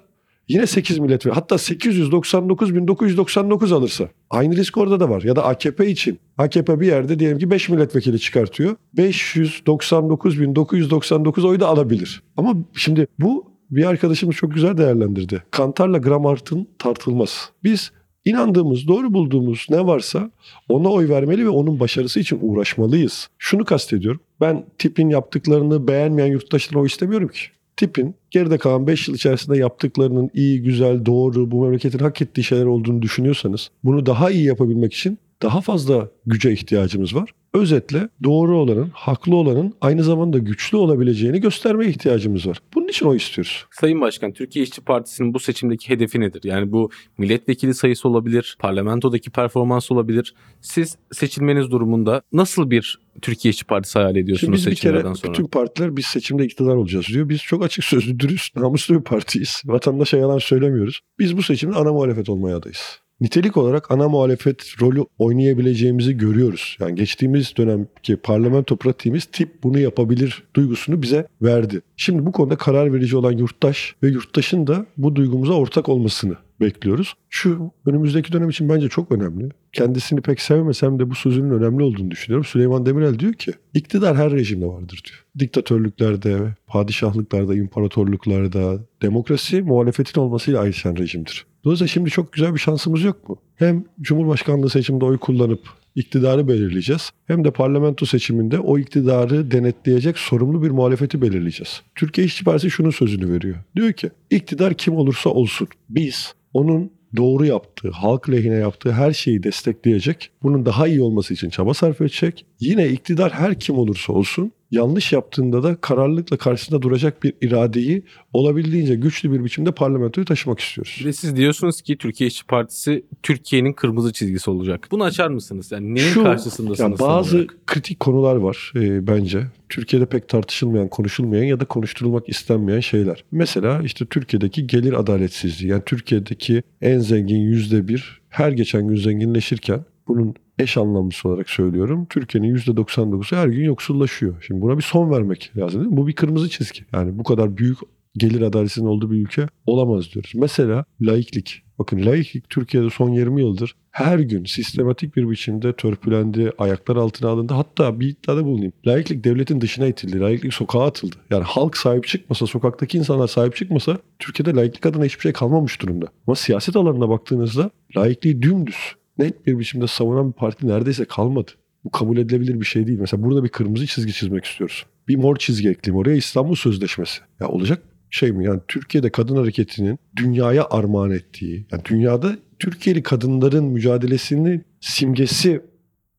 yine 0.47 0.67
8 0.67 0.99
milletvekili 0.99 1.33
hatta 1.33 1.57
899 1.57 2.75
bin 2.75 2.87
999 2.87 3.71
alırsa 3.71 4.09
aynı 4.29 4.55
risk 4.55 4.77
orada 4.77 4.99
da 4.99 5.09
var. 5.09 5.21
Ya 5.21 5.35
da 5.35 5.45
AKP 5.45 5.87
için 5.87 6.19
AKP 6.37 6.79
bir 6.79 6.87
yerde 6.87 7.19
diyelim 7.19 7.39
ki 7.39 7.51
5 7.51 7.69
milletvekili 7.69 8.19
çıkartıyor. 8.19 8.75
599 8.97 10.41
bin 10.41 10.55
999 10.55 11.45
oyu 11.45 11.59
da 11.59 11.67
alabilir. 11.67 12.23
Ama 12.37 12.55
şimdi 12.73 13.07
bu 13.19 13.51
bir 13.71 13.85
arkadaşımız 13.85 14.35
çok 14.35 14.53
güzel 14.53 14.77
değerlendirdi. 14.77 15.43
Kantarla 15.51 15.97
gram 15.97 16.25
artın 16.25 16.67
tartılmaz. 16.79 17.49
Biz 17.63 17.91
inandığımız, 18.25 18.87
doğru 18.87 19.13
bulduğumuz 19.13 19.67
ne 19.69 19.85
varsa 19.85 20.31
ona 20.69 20.89
oy 20.89 21.09
vermeli 21.09 21.45
ve 21.45 21.49
onun 21.49 21.79
başarısı 21.79 22.19
için 22.19 22.39
uğraşmalıyız. 22.41 23.29
Şunu 23.37 23.65
kastediyorum. 23.65 24.21
Ben 24.41 24.65
tipin 24.77 25.09
yaptıklarını 25.09 25.87
beğenmeyen 25.87 26.31
yurttaşlara 26.31 26.79
oy 26.79 26.87
istemiyorum 26.87 27.27
ki. 27.27 27.41
Tipin 27.77 28.15
geride 28.31 28.57
kalan 28.57 28.87
5 28.87 29.07
yıl 29.07 29.15
içerisinde 29.15 29.57
yaptıklarının 29.57 30.29
iyi, 30.33 30.63
güzel, 30.63 31.05
doğru, 31.05 31.51
bu 31.51 31.63
memleketin 31.63 31.99
hak 31.99 32.21
ettiği 32.21 32.43
şeyler 32.43 32.65
olduğunu 32.65 33.01
düşünüyorsanız 33.01 33.69
bunu 33.83 34.05
daha 34.05 34.31
iyi 34.31 34.45
yapabilmek 34.45 34.93
için 34.93 35.17
daha 35.41 35.61
fazla 35.61 36.09
güce 36.25 36.51
ihtiyacımız 36.51 37.15
var. 37.15 37.33
Özetle 37.53 38.09
doğru 38.23 38.57
olanın, 38.57 38.89
haklı 38.93 39.35
olanın 39.35 39.73
aynı 39.81 40.03
zamanda 40.03 40.37
güçlü 40.37 40.77
olabileceğini 40.77 41.41
göstermeye 41.41 41.89
ihtiyacımız 41.89 42.47
var. 42.47 42.57
Bunun 42.73 42.87
için 42.87 43.05
o 43.05 43.15
istiyoruz. 43.15 43.65
Sayın 43.71 44.01
Başkan, 44.01 44.33
Türkiye 44.33 44.63
İşçi 44.63 44.81
Partisi'nin 44.81 45.33
bu 45.33 45.39
seçimdeki 45.39 45.89
hedefi 45.89 46.19
nedir? 46.19 46.41
Yani 46.43 46.71
bu 46.71 46.89
milletvekili 47.17 47.73
sayısı 47.73 48.09
olabilir, 48.09 48.57
parlamentodaki 48.59 49.29
performans 49.29 49.91
olabilir. 49.91 50.35
Siz 50.61 50.97
seçilmeniz 51.11 51.71
durumunda 51.71 52.21
nasıl 52.33 52.71
bir 52.71 52.99
Türkiye 53.21 53.49
İşçi 53.49 53.65
Partisi 53.65 53.99
hayal 53.99 54.09
Şimdi 54.09 54.19
ediyorsunuz 54.19 54.53
biz 54.53 54.59
bir 54.59 54.65
kere 54.65 54.75
seçimlerden 54.75 55.13
sonra? 55.13 55.33
bütün 55.33 55.45
partiler 55.45 55.97
biz 55.97 56.05
seçimde 56.05 56.45
iktidar 56.45 56.75
olacağız 56.75 57.07
diyor. 57.07 57.29
Biz 57.29 57.39
çok 57.41 57.63
açık 57.63 57.83
sözlü, 57.83 58.19
dürüst, 58.19 58.55
namuslu 58.55 58.95
bir 58.95 59.03
partiyiz. 59.03 59.61
Vatandaşa 59.65 60.17
yalan 60.17 60.37
söylemiyoruz. 60.37 60.99
Biz 61.19 61.37
bu 61.37 61.43
seçimde 61.43 61.75
ana 61.75 61.93
muhalefet 61.93 62.29
olmaya 62.29 62.57
adayız. 62.57 62.99
Nitelik 63.21 63.57
olarak 63.57 63.91
ana 63.91 64.09
muhalefet 64.09 64.81
rolü 64.81 65.05
oynayabileceğimizi 65.19 66.17
görüyoruz. 66.17 66.77
Yani 66.79 66.95
geçtiğimiz 66.95 67.53
dönemki 67.57 68.15
parlamento 68.15 68.75
pratiğimiz 68.75 69.25
tip 69.25 69.63
bunu 69.63 69.79
yapabilir 69.79 70.43
duygusunu 70.55 71.01
bize 71.01 71.27
verdi. 71.41 71.81
Şimdi 71.97 72.25
bu 72.25 72.31
konuda 72.31 72.55
karar 72.55 72.93
verici 72.93 73.17
olan 73.17 73.31
yurttaş 73.31 73.95
ve 74.03 74.07
yurttaşın 74.07 74.67
da 74.67 74.85
bu 74.97 75.15
duygumuza 75.15 75.53
ortak 75.53 75.89
olmasını 75.89 76.35
bekliyoruz. 76.61 77.13
Şu 77.29 77.71
önümüzdeki 77.85 78.33
dönem 78.33 78.49
için 78.49 78.69
bence 78.69 78.89
çok 78.89 79.11
önemli. 79.11 79.49
Kendisini 79.73 80.21
pek 80.21 80.41
sevmesem 80.41 80.99
de 80.99 81.09
bu 81.09 81.15
sözünün 81.15 81.49
önemli 81.49 81.83
olduğunu 81.83 82.11
düşünüyorum. 82.11 82.45
Süleyman 82.45 82.85
Demirel 82.85 83.19
diyor 83.19 83.33
ki 83.33 83.51
iktidar 83.73 84.17
her 84.17 84.31
rejimde 84.31 84.65
vardır 84.65 85.01
diyor. 85.05 85.25
Diktatörlüklerde, 85.39 86.55
padişahlıklarda, 86.67 87.55
imparatorluklarda 87.55 88.79
demokrasi 89.01 89.61
muhalefetin 89.61 90.21
olmasıyla 90.21 90.59
ayrışan 90.59 90.95
rejimdir. 90.95 91.50
Dolayısıyla 91.63 91.87
şimdi 91.87 92.09
çok 92.09 92.33
güzel 92.33 92.53
bir 92.53 92.59
şansımız 92.59 93.03
yok 93.03 93.29
mu? 93.29 93.37
Hem 93.55 93.85
Cumhurbaşkanlığı 94.01 94.69
seçiminde 94.69 95.05
oy 95.05 95.17
kullanıp 95.17 95.59
iktidarı 95.95 96.47
belirleyeceğiz. 96.47 97.09
Hem 97.27 97.43
de 97.43 97.51
parlamento 97.51 98.05
seçiminde 98.05 98.59
o 98.59 98.77
iktidarı 98.77 99.51
denetleyecek 99.51 100.17
sorumlu 100.17 100.63
bir 100.63 100.71
muhalefeti 100.71 101.21
belirleyeceğiz. 101.21 101.81
Türkiye 101.95 102.27
İşçi 102.27 102.43
Partisi 102.43 102.71
şunun 102.71 102.89
sözünü 102.89 103.33
veriyor. 103.33 103.55
Diyor 103.75 103.93
ki 103.93 104.09
iktidar 104.29 104.73
kim 104.73 104.95
olursa 104.95 105.29
olsun 105.29 105.67
biz 105.89 106.33
onun 106.53 106.91
doğru 107.15 107.45
yaptığı, 107.45 107.91
halk 107.91 108.29
lehine 108.29 108.55
yaptığı 108.55 108.91
her 108.91 109.13
şeyi 109.13 109.43
destekleyecek, 109.43 110.31
bunun 110.43 110.65
daha 110.65 110.87
iyi 110.87 111.01
olması 111.01 111.33
için 111.33 111.49
çaba 111.49 111.73
sarf 111.73 112.01
edecek. 112.01 112.45
Yine 112.59 112.89
iktidar 112.89 113.33
her 113.33 113.59
kim 113.59 113.77
olursa 113.77 114.13
olsun 114.13 114.51
yanlış 114.71 115.13
yaptığında 115.13 115.63
da 115.63 115.75
kararlılıkla 115.75 116.37
karşısında 116.37 116.81
duracak 116.81 117.23
bir 117.23 117.33
iradeyi 117.41 118.03
olabildiğince 118.33 118.95
güçlü 118.95 119.31
bir 119.31 119.43
biçimde 119.43 119.71
parlamentoya 119.71 120.25
taşımak 120.25 120.59
istiyoruz. 120.59 120.97
Bir 120.99 121.05
de 121.05 121.13
siz 121.13 121.35
diyorsunuz 121.35 121.81
ki 121.81 121.97
Türkiye 121.97 122.27
İşçi 122.27 122.45
Partisi 122.45 123.05
Türkiye'nin 123.23 123.73
kırmızı 123.73 124.13
çizgisi 124.13 124.49
olacak. 124.49 124.87
Bunu 124.91 125.03
açar 125.03 125.27
mısınız? 125.27 125.71
Yani 125.71 125.95
neyin 125.95 126.07
Şu- 126.07 126.23
karşısındasınız? 126.23 126.79
Yani 126.79 126.99
bazı 126.99 127.37
olarak? 127.37 127.67
kritik 127.67 127.99
konular 127.99 128.35
var 128.35 128.73
e, 128.75 129.07
bence. 129.07 129.43
Türkiye'de 129.69 130.05
pek 130.05 130.29
tartışılmayan, 130.29 130.87
konuşulmayan 130.87 131.43
ya 131.43 131.59
da 131.59 131.65
konuşturulmak 131.65 132.29
istenmeyen 132.29 132.79
şeyler. 132.79 133.23
Mesela 133.31 133.81
işte 133.83 134.05
Türkiye'deki 134.05 134.67
gelir 134.67 134.93
adaletsizliği. 134.93 135.71
Yani 135.71 135.83
Türkiye'deki 135.85 136.63
en 136.81 136.99
zengin 136.99 137.39
yüzde 137.39 137.87
bir 137.87 138.21
her 138.29 138.51
geçen 138.51 138.87
gün 138.87 138.95
zenginleşirken 138.95 139.85
bunun 140.07 140.35
eş 140.61 140.77
anlamlısı 140.77 141.29
olarak 141.29 141.49
söylüyorum. 141.49 142.07
Türkiye'nin 142.09 142.47
yüzde 142.47 142.71
99'u 142.71 143.37
her 143.37 143.47
gün 143.47 143.63
yoksullaşıyor. 143.63 144.43
Şimdi 144.47 144.61
buna 144.61 144.77
bir 144.77 144.83
son 144.83 145.11
vermek 145.11 145.51
lazım. 145.57 145.81
Değil 145.81 145.91
mi? 145.91 145.97
Bu 145.97 146.07
bir 146.07 146.13
kırmızı 146.13 146.49
çizgi. 146.49 146.81
Yani 146.93 147.17
bu 147.19 147.23
kadar 147.23 147.57
büyük 147.57 147.77
gelir 148.17 148.41
adaletsizliğinin 148.41 148.91
olduğu 148.91 149.11
bir 149.11 149.17
ülke 149.17 149.47
olamaz 149.65 150.13
diyoruz. 150.13 150.31
Mesela 150.35 150.85
laiklik. 151.01 151.63
Bakın 151.79 152.05
laiklik 152.05 152.49
Türkiye'de 152.49 152.89
son 152.89 153.09
20 153.09 153.41
yıldır 153.41 153.75
her 153.91 154.19
gün 154.19 154.45
sistematik 154.45 155.15
bir 155.15 155.29
biçimde 155.29 155.73
törpülendi, 155.73 156.51
ayaklar 156.57 156.95
altına 156.95 157.29
alındı. 157.29 157.53
Hatta 157.53 157.99
bir 157.99 158.07
iddiada 158.07 158.45
bulunayım. 158.45 158.73
Laiklik 158.87 159.23
devletin 159.23 159.61
dışına 159.61 159.87
itildi. 159.87 160.19
Laiklik 160.19 160.53
sokağa 160.53 160.85
atıldı. 160.85 161.15
Yani 161.29 161.43
halk 161.43 161.77
sahip 161.77 162.07
çıkmasa, 162.07 162.47
sokaktaki 162.47 162.97
insanlar 162.97 163.27
sahip 163.27 163.55
çıkmasa 163.55 163.97
Türkiye'de 164.19 164.61
laiklik 164.61 164.85
adına 164.85 165.05
hiçbir 165.05 165.21
şey 165.21 165.33
kalmamış 165.33 165.81
durumda. 165.81 166.05
Ama 166.27 166.35
siyaset 166.35 166.75
alanına 166.75 167.09
baktığınızda 167.09 167.71
laikliği 167.97 168.41
dümdüz, 168.41 168.95
net 169.21 169.47
bir 169.47 169.59
biçimde 169.59 169.87
savunan 169.87 170.27
bir 170.27 170.33
parti 170.33 170.67
neredeyse 170.67 171.05
kalmadı. 171.05 171.51
Bu 171.83 171.91
kabul 171.91 172.17
edilebilir 172.17 172.59
bir 172.59 172.65
şey 172.65 172.87
değil. 172.87 172.99
Mesela 172.99 173.23
burada 173.23 173.43
bir 173.43 173.49
kırmızı 173.49 173.87
çizgi 173.87 174.13
çizmek 174.13 174.45
istiyoruz. 174.45 174.85
Bir 175.07 175.15
mor 175.15 175.35
çizgi 175.35 175.69
ekleyeyim 175.69 175.99
oraya 175.99 176.15
İstanbul 176.15 176.55
Sözleşmesi. 176.55 177.21
Ya 177.39 177.47
olacak 177.47 177.83
şey 178.09 178.31
mi? 178.31 178.45
Yani 178.45 178.59
Türkiye'de 178.67 179.09
kadın 179.09 179.35
hareketinin 179.35 179.99
dünyaya 180.15 180.67
armağan 180.69 181.11
ettiği, 181.11 181.67
yani 181.71 181.81
dünyada 181.85 182.35
Türkiye'li 182.59 183.03
kadınların 183.03 183.63
mücadelesinin 183.65 184.65
simgesi 184.79 185.61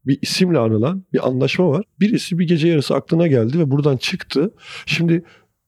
bir 0.06 0.18
isimle 0.22 0.58
anılan 0.58 1.04
bir 1.12 1.28
anlaşma 1.28 1.68
var. 1.68 1.84
Birisi 2.00 2.38
bir 2.38 2.48
gece 2.48 2.68
yarısı 2.68 2.94
aklına 2.94 3.26
geldi 3.26 3.58
ve 3.58 3.70
buradan 3.70 3.96
çıktı. 3.96 4.54
Şimdi 4.86 5.24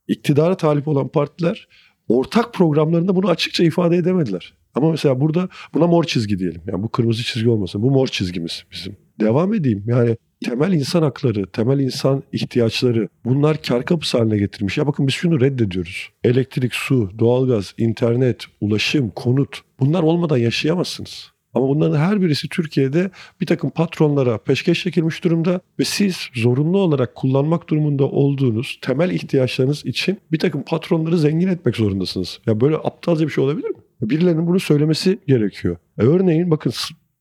iktidara 0.09 0.57
talip 0.57 0.89
olan 0.89 1.09
partiler 1.09 1.69
ortak 2.09 2.55
programlarında 2.55 3.17
bunu 3.17 3.29
açıkça 3.29 3.65
ifade 3.65 3.97
edemediler. 3.97 4.55
Ama 4.75 4.91
mesela 4.91 5.21
burada 5.21 5.49
buna 5.75 5.87
mor 5.87 6.05
çizgi 6.05 6.39
diyelim. 6.39 6.63
Yani 6.67 6.83
bu 6.83 6.89
kırmızı 6.89 7.23
çizgi 7.23 7.49
olmasın. 7.49 7.83
Bu 7.83 7.91
mor 7.91 8.07
çizgimiz 8.07 8.65
bizim. 8.73 8.97
Devam 9.21 9.55
edeyim. 9.55 9.85
Yani 9.87 10.17
temel 10.45 10.73
insan 10.73 11.03
hakları, 11.03 11.47
temel 11.47 11.79
insan 11.79 12.23
ihtiyaçları 12.33 13.09
bunlar 13.25 13.63
kar 13.63 13.85
kapısı 13.85 14.19
haline 14.19 14.39
getirmiş. 14.39 14.79
Ya 14.79 14.87
bakın 14.87 15.07
biz 15.07 15.15
şunu 15.15 15.41
reddediyoruz. 15.41 16.09
Elektrik, 16.25 16.75
su, 16.75 17.11
doğalgaz, 17.19 17.75
internet, 17.79 18.45
ulaşım, 18.61 19.11
konut 19.11 19.61
bunlar 19.81 20.03
olmadan 20.03 20.39
yaşayamazsınız. 20.39 21.35
Ama 21.55 21.69
bunların 21.69 21.99
her 21.99 22.23
birisi 22.23 22.49
Türkiye'de 22.49 23.11
bir 23.41 23.47
takım 23.47 23.71
patronlara 23.71 24.39
peşkeş 24.39 24.83
çekilmiş 24.83 25.25
durumda 25.25 25.61
ve 25.79 25.85
siz 25.85 26.17
zorunlu 26.35 26.79
olarak 26.79 27.15
kullanmak 27.15 27.69
durumunda 27.69 28.05
olduğunuz 28.05 28.79
temel 28.83 29.11
ihtiyaçlarınız 29.11 29.87
için 29.87 30.19
bir 30.33 30.39
takım 30.39 30.63
patronları 30.63 31.19
zengin 31.19 31.49
etmek 31.49 31.77
zorundasınız. 31.77 32.41
Ya 32.47 32.61
böyle 32.61 32.77
aptalca 32.77 33.27
bir 33.27 33.33
şey 33.33 33.45
olabilir? 33.45 33.71
Birilerinin 34.03 34.47
bunu 34.47 34.61
söylemesi 34.61 35.19
gerekiyor. 35.27 35.77
E 35.99 36.03
örneğin 36.03 36.51
bakın 36.51 36.73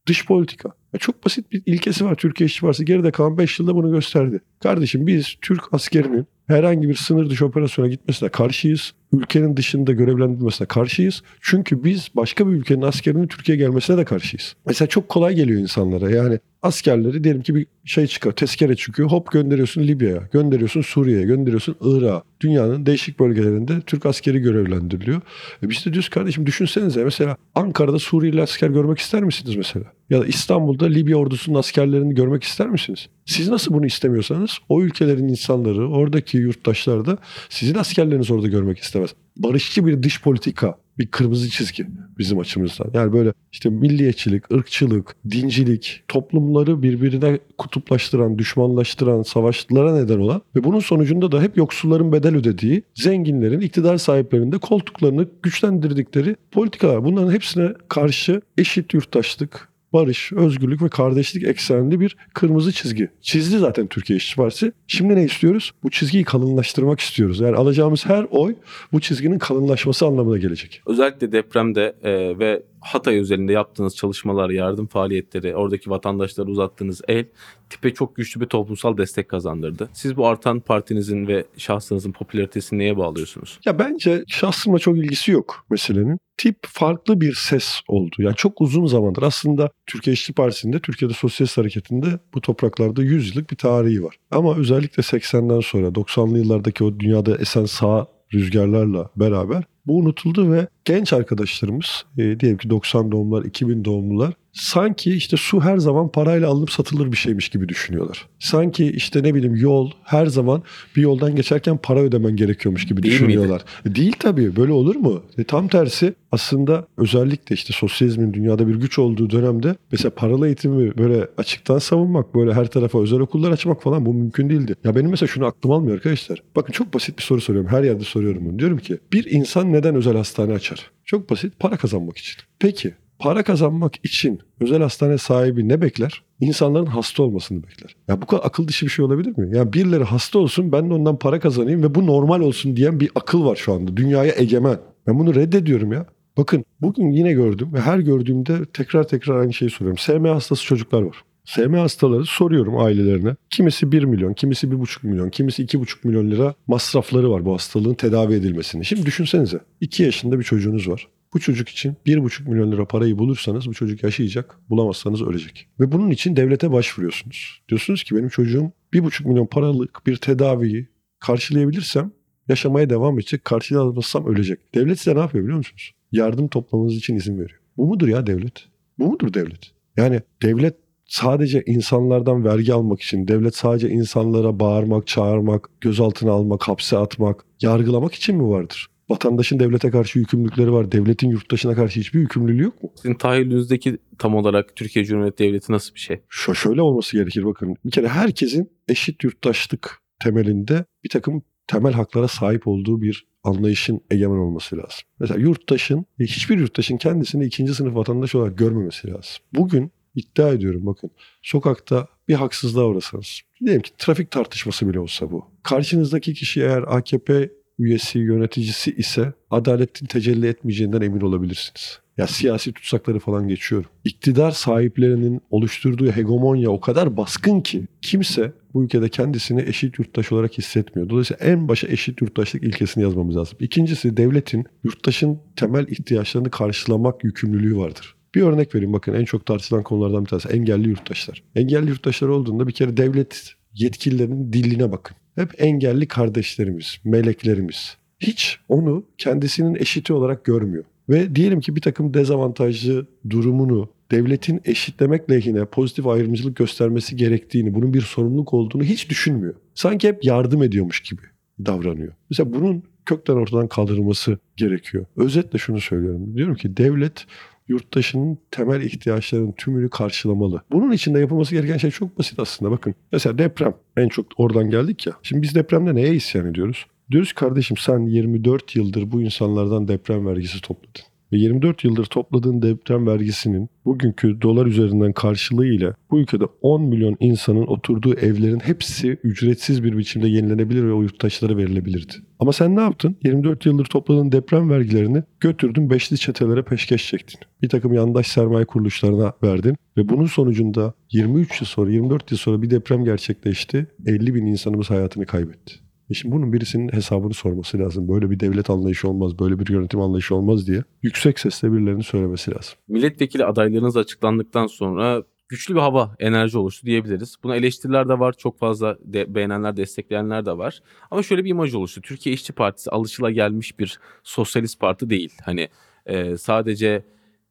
dış 0.08 0.26
politika. 0.26 0.70
Ya 0.94 1.00
çok 1.00 1.26
basit 1.26 1.52
bir 1.52 1.64
ilkesi 1.66 2.06
var 2.06 2.16
Türkiye 2.16 2.46
İşçi. 2.46 2.86
Geride 2.86 3.12
kalan 3.12 3.38
5 3.38 3.60
yılda 3.60 3.76
bunu 3.76 3.92
gösterdi. 3.92 4.42
Kardeşim 4.60 5.08
biz 5.08 5.36
Türk 5.42 5.74
askerinin 5.74 6.28
herhangi 6.48 6.90
bir 6.90 6.96
sınır 6.96 7.30
dışı 7.30 7.46
operasyona 7.46 7.88
gitmesine 7.88 8.30
karşıyız. 8.30 8.94
Ülkenin 9.14 9.58
dışında 9.58 9.92
görevlendirilmesine 9.92 10.68
karşıyız. 10.68 11.22
Çünkü 11.42 11.84
biz 11.84 12.10
başka 12.16 12.48
bir 12.48 12.52
ülkenin 12.52 12.82
askerinin 12.82 13.28
Türkiye'ye 13.28 13.66
gelmesine 13.66 13.98
de 13.98 14.06
karşıyız. 14.06 14.56
Mesela 14.66 14.90
çok 14.90 15.10
kolay 15.10 15.36
geliyor 15.36 15.62
insanlara. 15.62 16.10
Yani 16.10 16.40
askerleri 16.64 17.24
diyelim 17.24 17.42
ki 17.42 17.56
bir 17.56 17.68
şey 17.86 18.08
çıkıyor, 18.08 18.36
tezkere 18.36 18.76
çıkıyor. 18.76 19.10
Hop 19.10 19.32
gönderiyorsun 19.32 19.84
Libya'ya, 19.84 20.30
gönderiyorsun 20.32 20.82
Suriye'ye, 20.82 21.26
gönderiyorsun 21.26 21.76
Irak'a. 21.82 22.24
Dünyanın 22.42 22.86
değişik 22.86 23.20
bölgelerinde 23.20 23.82
Türk 23.82 24.06
askeri 24.06 24.40
görevlendiriliyor. 24.40 25.22
E 25.64 25.70
biz 25.70 25.86
de 25.86 25.94
diyoruz 25.94 26.10
kardeşim 26.10 26.46
düşünsenize 26.46 27.04
mesela 27.04 27.38
Ankara'da 27.56 28.00
Suriyeli 28.00 28.42
asker 28.42 28.70
görmek 28.70 29.00
ister 29.00 29.24
misiniz 29.24 29.56
mesela? 29.56 29.86
Ya 30.10 30.22
da 30.22 30.26
İstanbul'da 30.26 30.86
Libya 30.86 31.18
ordusunun 31.18 31.60
askerlerini 31.60 32.16
görmek 32.16 32.44
ister 32.44 32.70
misiniz? 32.70 33.08
Siz 33.26 33.50
nasıl 33.50 33.74
bunu 33.74 33.86
istemiyorsanız 33.86 34.58
o 34.70 34.82
ülkelerin 34.82 35.28
insanları, 35.28 35.90
oradaki 35.90 36.38
yurttaşlar 36.38 37.06
da 37.06 37.18
sizin 37.50 37.76
askerlerinizi 37.76 38.34
orada 38.34 38.48
görmek 38.48 38.78
istemez. 38.80 39.03
Barışçı 39.38 39.86
bir 39.86 40.04
dış 40.04 40.22
politika 40.22 40.76
bir 41.00 41.08
kırmızı 41.08 41.50
çizgi 41.50 41.88
bizim 42.18 42.40
açımızdan. 42.40 42.90
Yani 42.94 43.14
böyle 43.14 43.34
işte 43.52 43.70
milliyetçilik, 43.70 44.52
ırkçılık, 44.54 45.16
dincilik, 45.32 46.04
toplumları 46.08 46.84
birbirine 46.84 47.40
kutuplaştıran, 47.58 48.40
düşmanlaştıran, 48.40 49.22
savaşlara 49.22 49.96
neden 49.96 50.20
olan 50.20 50.42
ve 50.56 50.64
bunun 50.64 50.80
sonucunda 50.80 51.32
da 51.32 51.42
hep 51.42 51.58
yoksulların 51.58 52.12
bedel 52.12 52.36
ödediği, 52.36 52.84
zenginlerin, 52.96 53.60
iktidar 53.60 53.98
sahiplerinin 53.98 54.52
de 54.52 54.58
koltuklarını 54.58 55.28
güçlendirdikleri 55.44 56.36
politikalar. 56.52 57.04
Bunların 57.06 57.32
hepsine 57.32 57.74
karşı 57.90 58.42
eşit 58.58 58.94
yurttaşlık, 58.94 59.73
barış, 59.94 60.34
özgürlük 60.34 60.82
ve 60.82 60.90
kardeşlik 60.90 61.44
eksenli 61.44 62.00
bir 62.00 62.18
kırmızı 62.34 62.72
çizgi. 62.72 63.10
Çizdi 63.22 63.58
zaten 63.58 63.88
Türkiye 63.88 64.18
İşçi 64.18 64.36
Partisi. 64.36 64.72
Şimdi 64.88 65.16
ne 65.16 65.24
istiyoruz? 65.24 65.72
Bu 65.84 65.90
çizgiyi 65.90 66.24
kalınlaştırmak 66.24 67.00
istiyoruz. 67.00 67.40
Yani 67.40 67.56
alacağımız 67.56 68.06
her 68.06 68.26
oy 68.32 68.56
bu 68.92 69.02
çizginin 69.02 69.40
kalınlaşması 69.40 70.06
anlamına 70.06 70.38
gelecek. 70.38 70.82
Özellikle 70.86 71.32
depremde 71.32 71.96
e, 72.04 72.40
ve 72.40 72.64
Hatay 72.84 73.20
özelinde 73.20 73.54
yaptığınız 73.54 73.96
çalışmalar, 73.96 74.50
yardım 74.50 74.88
faaliyetleri, 74.88 75.56
oradaki 75.56 75.90
vatandaşlara 75.90 76.50
uzattığınız 76.50 77.02
el 77.08 77.26
tipe 77.74 77.94
çok 77.94 78.16
güçlü 78.16 78.42
bir 78.42 78.46
toplumsal 78.46 78.98
destek 78.98 79.30
kazandırdı. 79.30 79.90
Siz 79.94 80.18
bu 80.18 80.28
artan 80.28 80.60
partinizin 80.60 81.28
ve 81.28 81.46
şahsınızın 81.58 82.12
popülaritesini 82.12 82.80
neye 82.80 82.98
bağlıyorsunuz? 82.98 83.60
Ya 83.66 83.80
bence 83.80 84.24
şahsıma 84.28 84.80
çok 84.80 84.98
ilgisi 84.98 85.32
yok 85.32 85.66
meselenin. 85.70 86.18
Tip 86.38 86.58
farklı 86.68 87.22
bir 87.22 87.34
ses 87.34 87.82
oldu. 87.88 88.16
Yani 88.20 88.36
çok 88.36 88.62
uzun 88.62 88.86
zamandır 88.86 89.24
aslında 89.24 89.70
Türkiye 89.86 90.14
İşçi 90.14 90.34
Partisi'nde, 90.34 90.80
Türkiye'de 90.80 91.14
Sosyalist 91.14 91.58
Hareketi'nde 91.58 92.20
bu 92.34 92.42
topraklarda 92.42 93.04
100 93.04 93.36
yıllık 93.36 93.52
bir 93.52 93.56
tarihi 93.56 94.04
var. 94.04 94.16
Ama 94.32 94.56
özellikle 94.58 95.04
80'den 95.04 95.60
sonra 95.60 95.88
90'lı 95.88 96.38
yıllardaki 96.38 96.84
o 96.84 97.00
dünyada 97.00 97.38
esen 97.38 97.66
sağ 97.66 98.08
rüzgarlarla 98.34 99.10
beraber 99.16 99.64
bu 99.86 99.98
unutuldu 99.98 100.52
ve 100.52 100.68
genç 100.86 101.14
arkadaşlarımız 101.14 102.06
e, 102.18 102.40
diyelim 102.40 102.58
ki 102.58 102.70
90 102.70 103.12
doğumlular, 103.12 103.46
2000 103.46 103.86
doğumlular 103.86 104.34
sanki 104.54 105.14
işte 105.14 105.38
su 105.38 105.62
her 105.62 105.78
zaman 105.78 106.12
parayla 106.12 106.48
alınıp 106.48 106.72
satılır 106.72 107.12
bir 107.12 107.18
şeymiş 107.18 107.50
gibi 107.50 107.70
düşünüyorlar. 107.70 108.28
Sanki 108.40 108.92
işte 108.92 109.24
ne 109.24 109.34
bileyim 109.36 109.56
yol 109.56 109.92
her 110.04 110.26
zaman 110.26 110.64
bir 110.96 111.02
yoldan 111.02 111.36
geçerken 111.36 111.78
para 111.78 112.00
ödemen 112.00 112.36
gerekiyormuş 112.36 112.86
gibi 112.88 113.04
Değil 113.04 113.14
düşünüyorlar. 113.14 113.66
E, 113.86 113.96
Değil 113.96 114.16
tabii 114.20 114.56
böyle 114.56 114.72
olur 114.72 114.96
mu? 114.96 115.24
E, 115.38 115.44
tam 115.44 115.68
tersi 115.68 116.14
aslında 116.32 116.88
özellikle 116.98 117.54
işte 117.56 117.74
sosyalizmin 117.74 118.34
dünyada 118.34 118.68
bir 118.68 118.76
güç 118.76 119.00
olduğu 119.00 119.30
dönemde 119.30 119.76
mesela 119.92 120.10
paralı 120.16 120.48
eğitimi 120.48 120.98
böyle 120.98 121.28
açıktan 121.38 121.80
savunmak, 121.80 122.36
böyle 122.36 122.54
her 122.54 122.68
tarafa 122.68 123.02
özel 123.02 123.20
okullar 123.20 123.52
açmak 123.52 123.84
falan 123.84 124.06
bu 124.06 124.14
mümkün 124.14 124.50
değildi. 124.50 124.76
Ya 124.84 124.96
benim 124.96 125.10
mesela 125.10 125.28
şunu 125.28 125.46
aklım 125.46 125.72
almıyor 125.72 125.96
arkadaşlar. 125.96 126.44
Bakın 126.56 126.74
çok 126.74 126.94
basit 126.94 127.18
bir 127.18 127.24
soru 127.24 127.42
soruyorum. 127.42 127.72
Her 127.72 127.84
yerde 127.84 128.04
soruyorum 128.04 128.46
bunu. 128.46 128.60
Diyorum 128.60 128.78
ki 128.78 128.98
bir 129.14 129.32
insan 129.32 129.74
neden 129.74 129.96
özel 129.96 130.18
hastane 130.18 130.54
açar? 130.54 130.92
Çok 131.06 131.30
basit 131.30 131.60
para 131.60 131.78
kazanmak 131.78 132.18
için. 132.18 132.36
Peki 132.60 132.94
para 133.24 133.44
kazanmak 133.44 133.96
için 134.04 134.40
özel 134.60 134.82
hastane 134.82 135.18
sahibi 135.18 135.70
ne 135.70 135.82
bekler? 135.82 136.24
İnsanların 136.40 136.86
hasta 136.86 137.24
olmasını 137.24 137.64
bekler. 137.64 137.96
Ya 138.08 138.22
bu 138.22 138.26
kadar 138.26 138.44
akıl 138.46 138.68
dışı 138.68 138.86
bir 138.86 138.92
şey 138.92 139.06
olabilir 139.06 139.38
mi? 139.38 139.58
Ya 139.58 139.74
birileri 139.74 140.04
hasta 140.04 140.40
olsun 140.40 140.72
ben 140.72 140.90
de 140.90 140.94
ondan 140.94 141.20
para 141.20 141.40
kazanayım 141.40 141.84
ve 141.84 141.96
bu 141.96 142.08
normal 142.08 142.42
olsun 142.42 142.76
diyen 142.76 143.00
bir 143.00 143.12
akıl 143.16 143.46
var 143.46 143.56
şu 143.56 143.74
anda. 143.74 143.98
Dünyaya 143.98 144.34
egemen. 144.38 144.78
Ben 145.08 145.20
bunu 145.20 145.36
reddediyorum 145.36 145.92
ya. 145.92 146.06
Bakın 146.38 146.66
bugün 146.82 147.12
yine 147.12 147.34
gördüm 147.34 147.70
ve 147.74 147.80
her 147.82 148.00
gördüğümde 148.00 148.66
tekrar 148.74 149.08
tekrar 149.08 149.40
aynı 149.40 149.54
şeyi 149.54 149.72
soruyorum. 149.72 149.98
SM 149.98 150.26
hastası 150.28 150.64
çocuklar 150.64 151.02
var. 151.02 151.16
SM 151.46 151.74
hastaları 151.74 152.26
soruyorum 152.26 152.78
ailelerine. 152.78 153.36
Kimisi 153.50 153.92
1 153.92 154.04
milyon, 154.04 154.34
kimisi 154.34 154.68
1,5 154.68 155.08
milyon, 155.08 155.30
kimisi 155.30 155.66
2,5 155.66 155.96
milyon 156.04 156.32
lira 156.32 156.54
masrafları 156.68 157.32
var 157.32 157.46
bu 157.46 157.54
hastalığın 157.54 157.94
tedavi 157.94 158.34
edilmesini. 158.34 158.86
Şimdi 158.86 159.06
düşünsenize 159.06 159.60
2 159.82 160.04
yaşında 160.04 160.40
bir 160.40 160.44
çocuğunuz 160.44 160.90
var. 160.90 161.08
Bu 161.34 161.40
çocuk 161.40 161.70
için 161.70 161.96
1,5 162.06 162.50
milyon 162.50 162.72
lira 162.72 162.86
parayı 162.88 163.18
bulursanız 163.18 163.68
bu 163.68 163.74
çocuk 163.74 164.04
yaşayacak, 164.04 164.60
bulamazsanız 164.70 165.22
ölecek. 165.22 165.68
Ve 165.80 165.92
bunun 165.92 166.12
için 166.12 166.36
devlete 166.36 166.72
başvuruyorsunuz. 166.72 167.62
Diyorsunuz 167.70 168.04
ki 168.04 168.16
benim 168.16 168.30
çocuğum 168.30 168.72
1,5 168.94 169.28
milyon 169.28 169.46
paralık 169.46 170.02
bir 170.06 170.16
tedaviyi 170.16 170.88
karşılayabilirsem 171.20 172.12
yaşamaya 172.50 172.90
devam 172.90 173.20
edecek, 173.20 173.46
karşılayamazsam 173.46 174.26
ölecek. 174.26 174.76
Devlet 174.76 175.00
size 175.00 175.16
ne 175.16 175.20
yapıyor 175.20 175.44
biliyor 175.44 175.58
musunuz? 175.58 175.92
Yardım 176.12 176.48
toplamanız 176.48 176.96
için 176.96 177.16
izin 177.16 177.34
veriyor. 177.34 177.60
Bu 177.78 177.88
mudur 177.88 178.08
ya 178.08 178.28
devlet? 178.28 178.66
Bu 179.00 179.08
mudur 179.08 179.34
devlet? 179.34 179.72
Yani 179.98 180.22
devlet 180.42 180.76
sadece 181.06 181.64
insanlardan 181.66 182.46
vergi 182.46 182.74
almak 182.74 183.02
için, 183.02 183.28
devlet 183.28 183.56
sadece 183.56 183.90
insanlara 183.90 184.60
bağırmak, 184.60 185.08
çağırmak, 185.08 185.70
gözaltına 185.82 186.32
almak, 186.32 186.64
hapse 186.64 186.98
atmak, 186.98 187.46
yargılamak 187.62 188.14
için 188.14 188.38
mi 188.38 188.50
vardır? 188.50 188.88
Vatandaşın 189.14 189.60
devlete 189.60 189.92
karşı 189.92 190.20
yükümlülükleri 190.20 190.74
var. 190.74 190.92
Devletin 190.92 191.30
yurttaşına 191.30 191.76
karşı 191.76 192.00
hiçbir 192.00 192.20
yükümlülüğü 192.20 192.64
yok 192.64 192.84
mu? 192.84 192.92
Sizin 192.96 193.14
tahayyülünüzdeki 193.14 193.98
tam 194.18 194.36
olarak 194.36 194.76
Türkiye 194.76 195.06
Cumhuriyeti 195.06 195.44
Devleti 195.44 195.72
nasıl 195.72 195.96
bir 195.96 196.00
şey? 196.00 196.22
Şu 196.30 196.56
şöyle 196.56 196.82
olması 196.82 197.18
gerekir 197.18 197.46
bakın. 197.46 197.76
Bir 197.86 197.92
kere 197.92 198.08
herkesin 198.08 198.72
eşit 198.88 199.24
yurttaşlık 199.24 200.02
temelinde 200.24 200.86
bir 201.04 201.10
takım 201.10 201.44
temel 201.68 201.94
haklara 201.94 202.28
sahip 202.28 202.68
olduğu 202.68 203.02
bir 203.02 203.28
anlayışın 203.44 204.02
egemen 204.12 204.38
olması 204.38 204.78
lazım. 204.78 205.02
Mesela 205.20 205.40
yurttaşın, 205.40 206.06
hiçbir 206.20 206.58
yurttaşın 206.58 206.98
kendisini 206.98 207.46
ikinci 207.46 207.74
sınıf 207.74 207.96
vatandaş 207.96 208.36
olarak 208.36 208.58
görmemesi 208.58 209.08
lazım. 209.08 209.44
Bugün 209.54 209.92
iddia 210.16 210.50
ediyorum 210.50 210.86
bakın 210.86 211.12
sokakta 211.42 212.08
bir 212.28 212.34
haksızlığa 212.34 212.86
uğrasanız, 212.86 213.42
diyelim 213.66 213.82
ki 213.82 213.92
trafik 213.98 214.32
tartışması 214.32 214.90
bile 214.90 215.00
olsa 215.00 215.32
bu. 215.32 215.46
Karşınızdaki 215.64 216.34
kişi 216.34 216.62
eğer 216.62 216.84
AKP 216.88 217.50
üyesi, 217.80 218.20
yöneticisi 218.20 218.96
ise 218.96 219.34
adaletin 219.52 220.06
tecelli 220.06 220.48
etmeyeceğinden 220.48 221.02
emin 221.02 221.22
olabilirsiniz. 221.22 222.00
Ya 222.18 222.28
siyasi 222.28 222.74
tutsakları 222.74 223.20
falan 223.20 223.48
geçiyorum. 223.48 223.90
İktidar 224.04 224.52
sahiplerinin 224.52 225.42
oluşturduğu 225.50 226.12
hegemonya 226.12 226.70
o 226.70 226.80
kadar 226.80 227.18
baskın 227.18 227.62
ki 227.62 227.84
kimse 228.02 228.54
bu 228.74 228.84
ülkede 228.84 229.10
kendisini 229.10 229.62
eşit 229.62 230.00
yurttaş 230.00 230.32
olarak 230.32 230.58
hissetmiyor. 230.58 231.10
Dolayısıyla 231.10 231.46
en 231.46 231.68
başa 231.68 231.88
eşit 231.88 232.22
yurttaşlık 232.22 232.64
ilkesini 232.64 233.04
yazmamız 233.04 233.36
lazım. 233.36 233.58
İkincisi 233.62 234.18
devletin 234.18 234.66
yurttaşın 234.84 235.40
temel 235.56 235.88
ihtiyaçlarını 235.88 236.52
karşılamak 236.52 237.24
yükümlülüğü 237.24 237.78
vardır. 237.78 238.16
Bir 238.36 238.42
örnek 238.42 238.76
vereyim 238.76 238.94
bakın 238.94 239.14
en 239.14 239.26
çok 239.26 239.46
tartışılan 239.46 239.84
konulardan 239.84 240.26
bir 240.26 240.30
tanesi 240.30 240.50
engelli 240.50 240.90
yurttaşlar. 240.90 241.44
Engelli 241.56 241.90
yurttaşlar 241.90 242.28
olduğunda 242.28 242.68
bir 242.68 242.74
kere 242.74 242.98
devlet 242.98 243.54
yetkililerinin 243.74 244.54
diline 244.54 244.92
bakın. 244.92 245.18
Hep 245.36 245.62
engelli 245.62 246.08
kardeşlerimiz, 246.08 246.98
meleklerimiz. 247.04 247.98
Hiç 248.20 248.60
onu 248.70 249.06
kendisinin 249.18 249.76
eşiti 249.76 250.14
olarak 250.14 250.46
görmüyor. 250.46 250.84
Ve 251.10 251.36
diyelim 251.36 251.60
ki 251.60 251.76
bir 251.76 251.82
takım 251.82 252.14
dezavantajlı 252.14 253.08
durumunu 253.30 253.90
devletin 254.12 254.62
eşitlemek 254.66 255.32
lehine 255.32 255.66
pozitif 255.66 256.08
ayrımcılık 256.08 256.56
göstermesi 256.56 257.16
gerektiğini, 257.16 257.74
bunun 257.74 257.94
bir 257.94 258.02
sorumluluk 258.02 258.54
olduğunu 258.54 258.84
hiç 258.84 259.10
düşünmüyor. 259.10 259.54
Sanki 259.76 260.08
hep 260.08 260.24
yardım 260.24 260.64
ediyormuş 260.64 261.00
gibi 261.00 261.22
davranıyor. 261.66 262.14
Mesela 262.30 262.54
bunun 262.54 262.84
kökten 263.06 263.34
ortadan 263.34 263.68
kaldırılması 263.68 264.38
gerekiyor. 264.58 265.06
Özetle 265.18 265.60
şunu 265.60 265.82
söylüyorum. 265.82 266.38
Diyorum 266.38 266.56
ki 266.56 266.78
devlet 266.78 267.26
yurttaşının 267.68 268.38
temel 268.52 268.82
ihtiyaçlarının 268.82 269.52
tümünü 269.52 269.90
karşılamalı. 269.90 270.62
Bunun 270.72 270.92
için 270.92 271.14
de 271.14 271.20
yapılması 271.20 271.56
gereken 271.56 271.78
şey 271.78 271.92
çok 271.92 272.20
basit 272.20 272.40
aslında. 272.40 272.72
Bakın 272.72 272.96
mesela 273.12 273.38
deprem 273.38 273.74
en 273.98 274.08
çok 274.10 274.26
oradan 274.38 274.70
geldik 274.70 275.08
ya. 275.08 275.14
Şimdi 275.24 275.42
biz 275.42 275.56
depremde 275.56 275.96
neye 275.96 276.16
isyan 276.16 276.46
ediyoruz? 276.46 276.86
Diyoruz 277.12 277.34
kardeşim 277.34 277.78
sen 277.78 278.00
24 278.00 278.76
yıldır 278.76 279.12
bu 279.12 279.22
insanlardan 279.22 279.88
deprem 279.88 280.28
vergisi 280.28 280.62
topladın. 280.62 281.13
Ve 281.34 281.38
24 281.38 281.84
yıldır 281.84 282.06
topladığın 282.06 282.62
deprem 282.62 283.08
vergisinin 283.08 283.70
bugünkü 283.86 284.42
dolar 284.42 284.66
üzerinden 284.66 285.14
karşılığı 285.14 285.68
ile 285.68 285.94
bu 286.12 286.20
ülkede 286.20 286.44
10 286.62 286.82
milyon 286.82 287.18
insanın 287.20 287.68
oturduğu 287.68 288.14
evlerin 288.14 288.60
hepsi 288.60 289.08
ücretsiz 289.24 289.84
bir 289.84 289.98
biçimde 289.98 290.28
yenilenebilir 290.28 290.84
ve 290.84 290.94
o 290.94 291.02
yurttaşlara 291.02 291.58
verilebilirdi. 291.58 292.14
Ama 292.40 292.54
sen 292.54 292.76
ne 292.76 292.82
yaptın? 292.82 293.16
24 293.24 293.66
yıldır 293.66 293.86
topladığın 293.86 294.32
deprem 294.32 294.70
vergilerini 294.70 295.24
götürdün 295.40 295.90
beşli 295.90 296.18
çetelere 296.18 296.64
peşkeş 296.64 297.08
çektin. 297.08 297.40
Bir 297.62 297.70
takım 297.70 297.94
yandaş 297.94 298.28
sermaye 298.28 298.66
kuruluşlarına 298.66 299.34
verdin 299.44 299.76
ve 299.98 300.10
bunun 300.10 300.26
sonucunda 300.26 300.94
23 301.12 301.62
yıl 301.62 301.68
sonra 301.68 301.92
24 301.92 302.32
yıl 302.32 302.38
sonra 302.38 302.62
bir 302.62 302.70
deprem 302.70 303.06
gerçekleşti. 303.06 303.88
50 304.06 304.36
bin 304.36 304.46
insanımız 304.46 304.90
hayatını 304.90 305.26
kaybetti. 305.26 305.83
E 306.10 306.14
şimdi 306.14 306.36
bunun 306.36 306.54
birisinin 306.54 306.90
hesabını 306.94 307.34
sorması 307.34 307.80
lazım. 307.80 308.08
Böyle 308.08 308.32
bir 308.32 308.40
devlet 308.40 308.70
anlayışı 308.70 309.10
olmaz, 309.10 309.40
böyle 309.40 309.60
bir 309.60 309.70
yönetim 309.70 310.02
anlayışı 310.02 310.36
olmaz 310.36 310.68
diye 310.68 310.84
yüksek 311.04 311.40
sesle 311.40 311.72
birilerinin 311.74 312.02
söylemesi 312.02 312.52
lazım. 312.52 312.74
Milletvekili 312.88 313.46
adaylarınız 313.46 313.98
açıklandıktan 313.98 314.68
sonra 314.68 315.24
güçlü 315.50 315.76
bir 315.76 315.80
hava, 315.80 316.16
enerji 316.20 316.58
oluştu 316.58 316.86
diyebiliriz. 316.86 317.36
Buna 317.44 317.56
eleştiriler 317.56 318.10
de 318.10 318.20
var. 318.20 318.34
Çok 318.38 318.60
fazla 318.60 318.98
de, 319.06 319.36
beğenenler, 319.36 319.78
destekleyenler 319.78 320.46
de 320.46 320.58
var. 320.58 320.82
Ama 321.12 321.24
şöyle 321.24 321.44
bir 321.44 321.50
imaj 321.50 321.74
oluştu. 321.74 322.02
Türkiye 322.02 322.36
İşçi 322.36 322.54
Partisi 322.54 322.90
alışılagelmiş 322.90 323.80
bir 323.80 324.00
sosyalist 324.24 324.80
parti 324.80 325.10
değil. 325.10 325.34
Hani 325.46 325.70
e, 326.06 326.38
sadece 326.38 327.04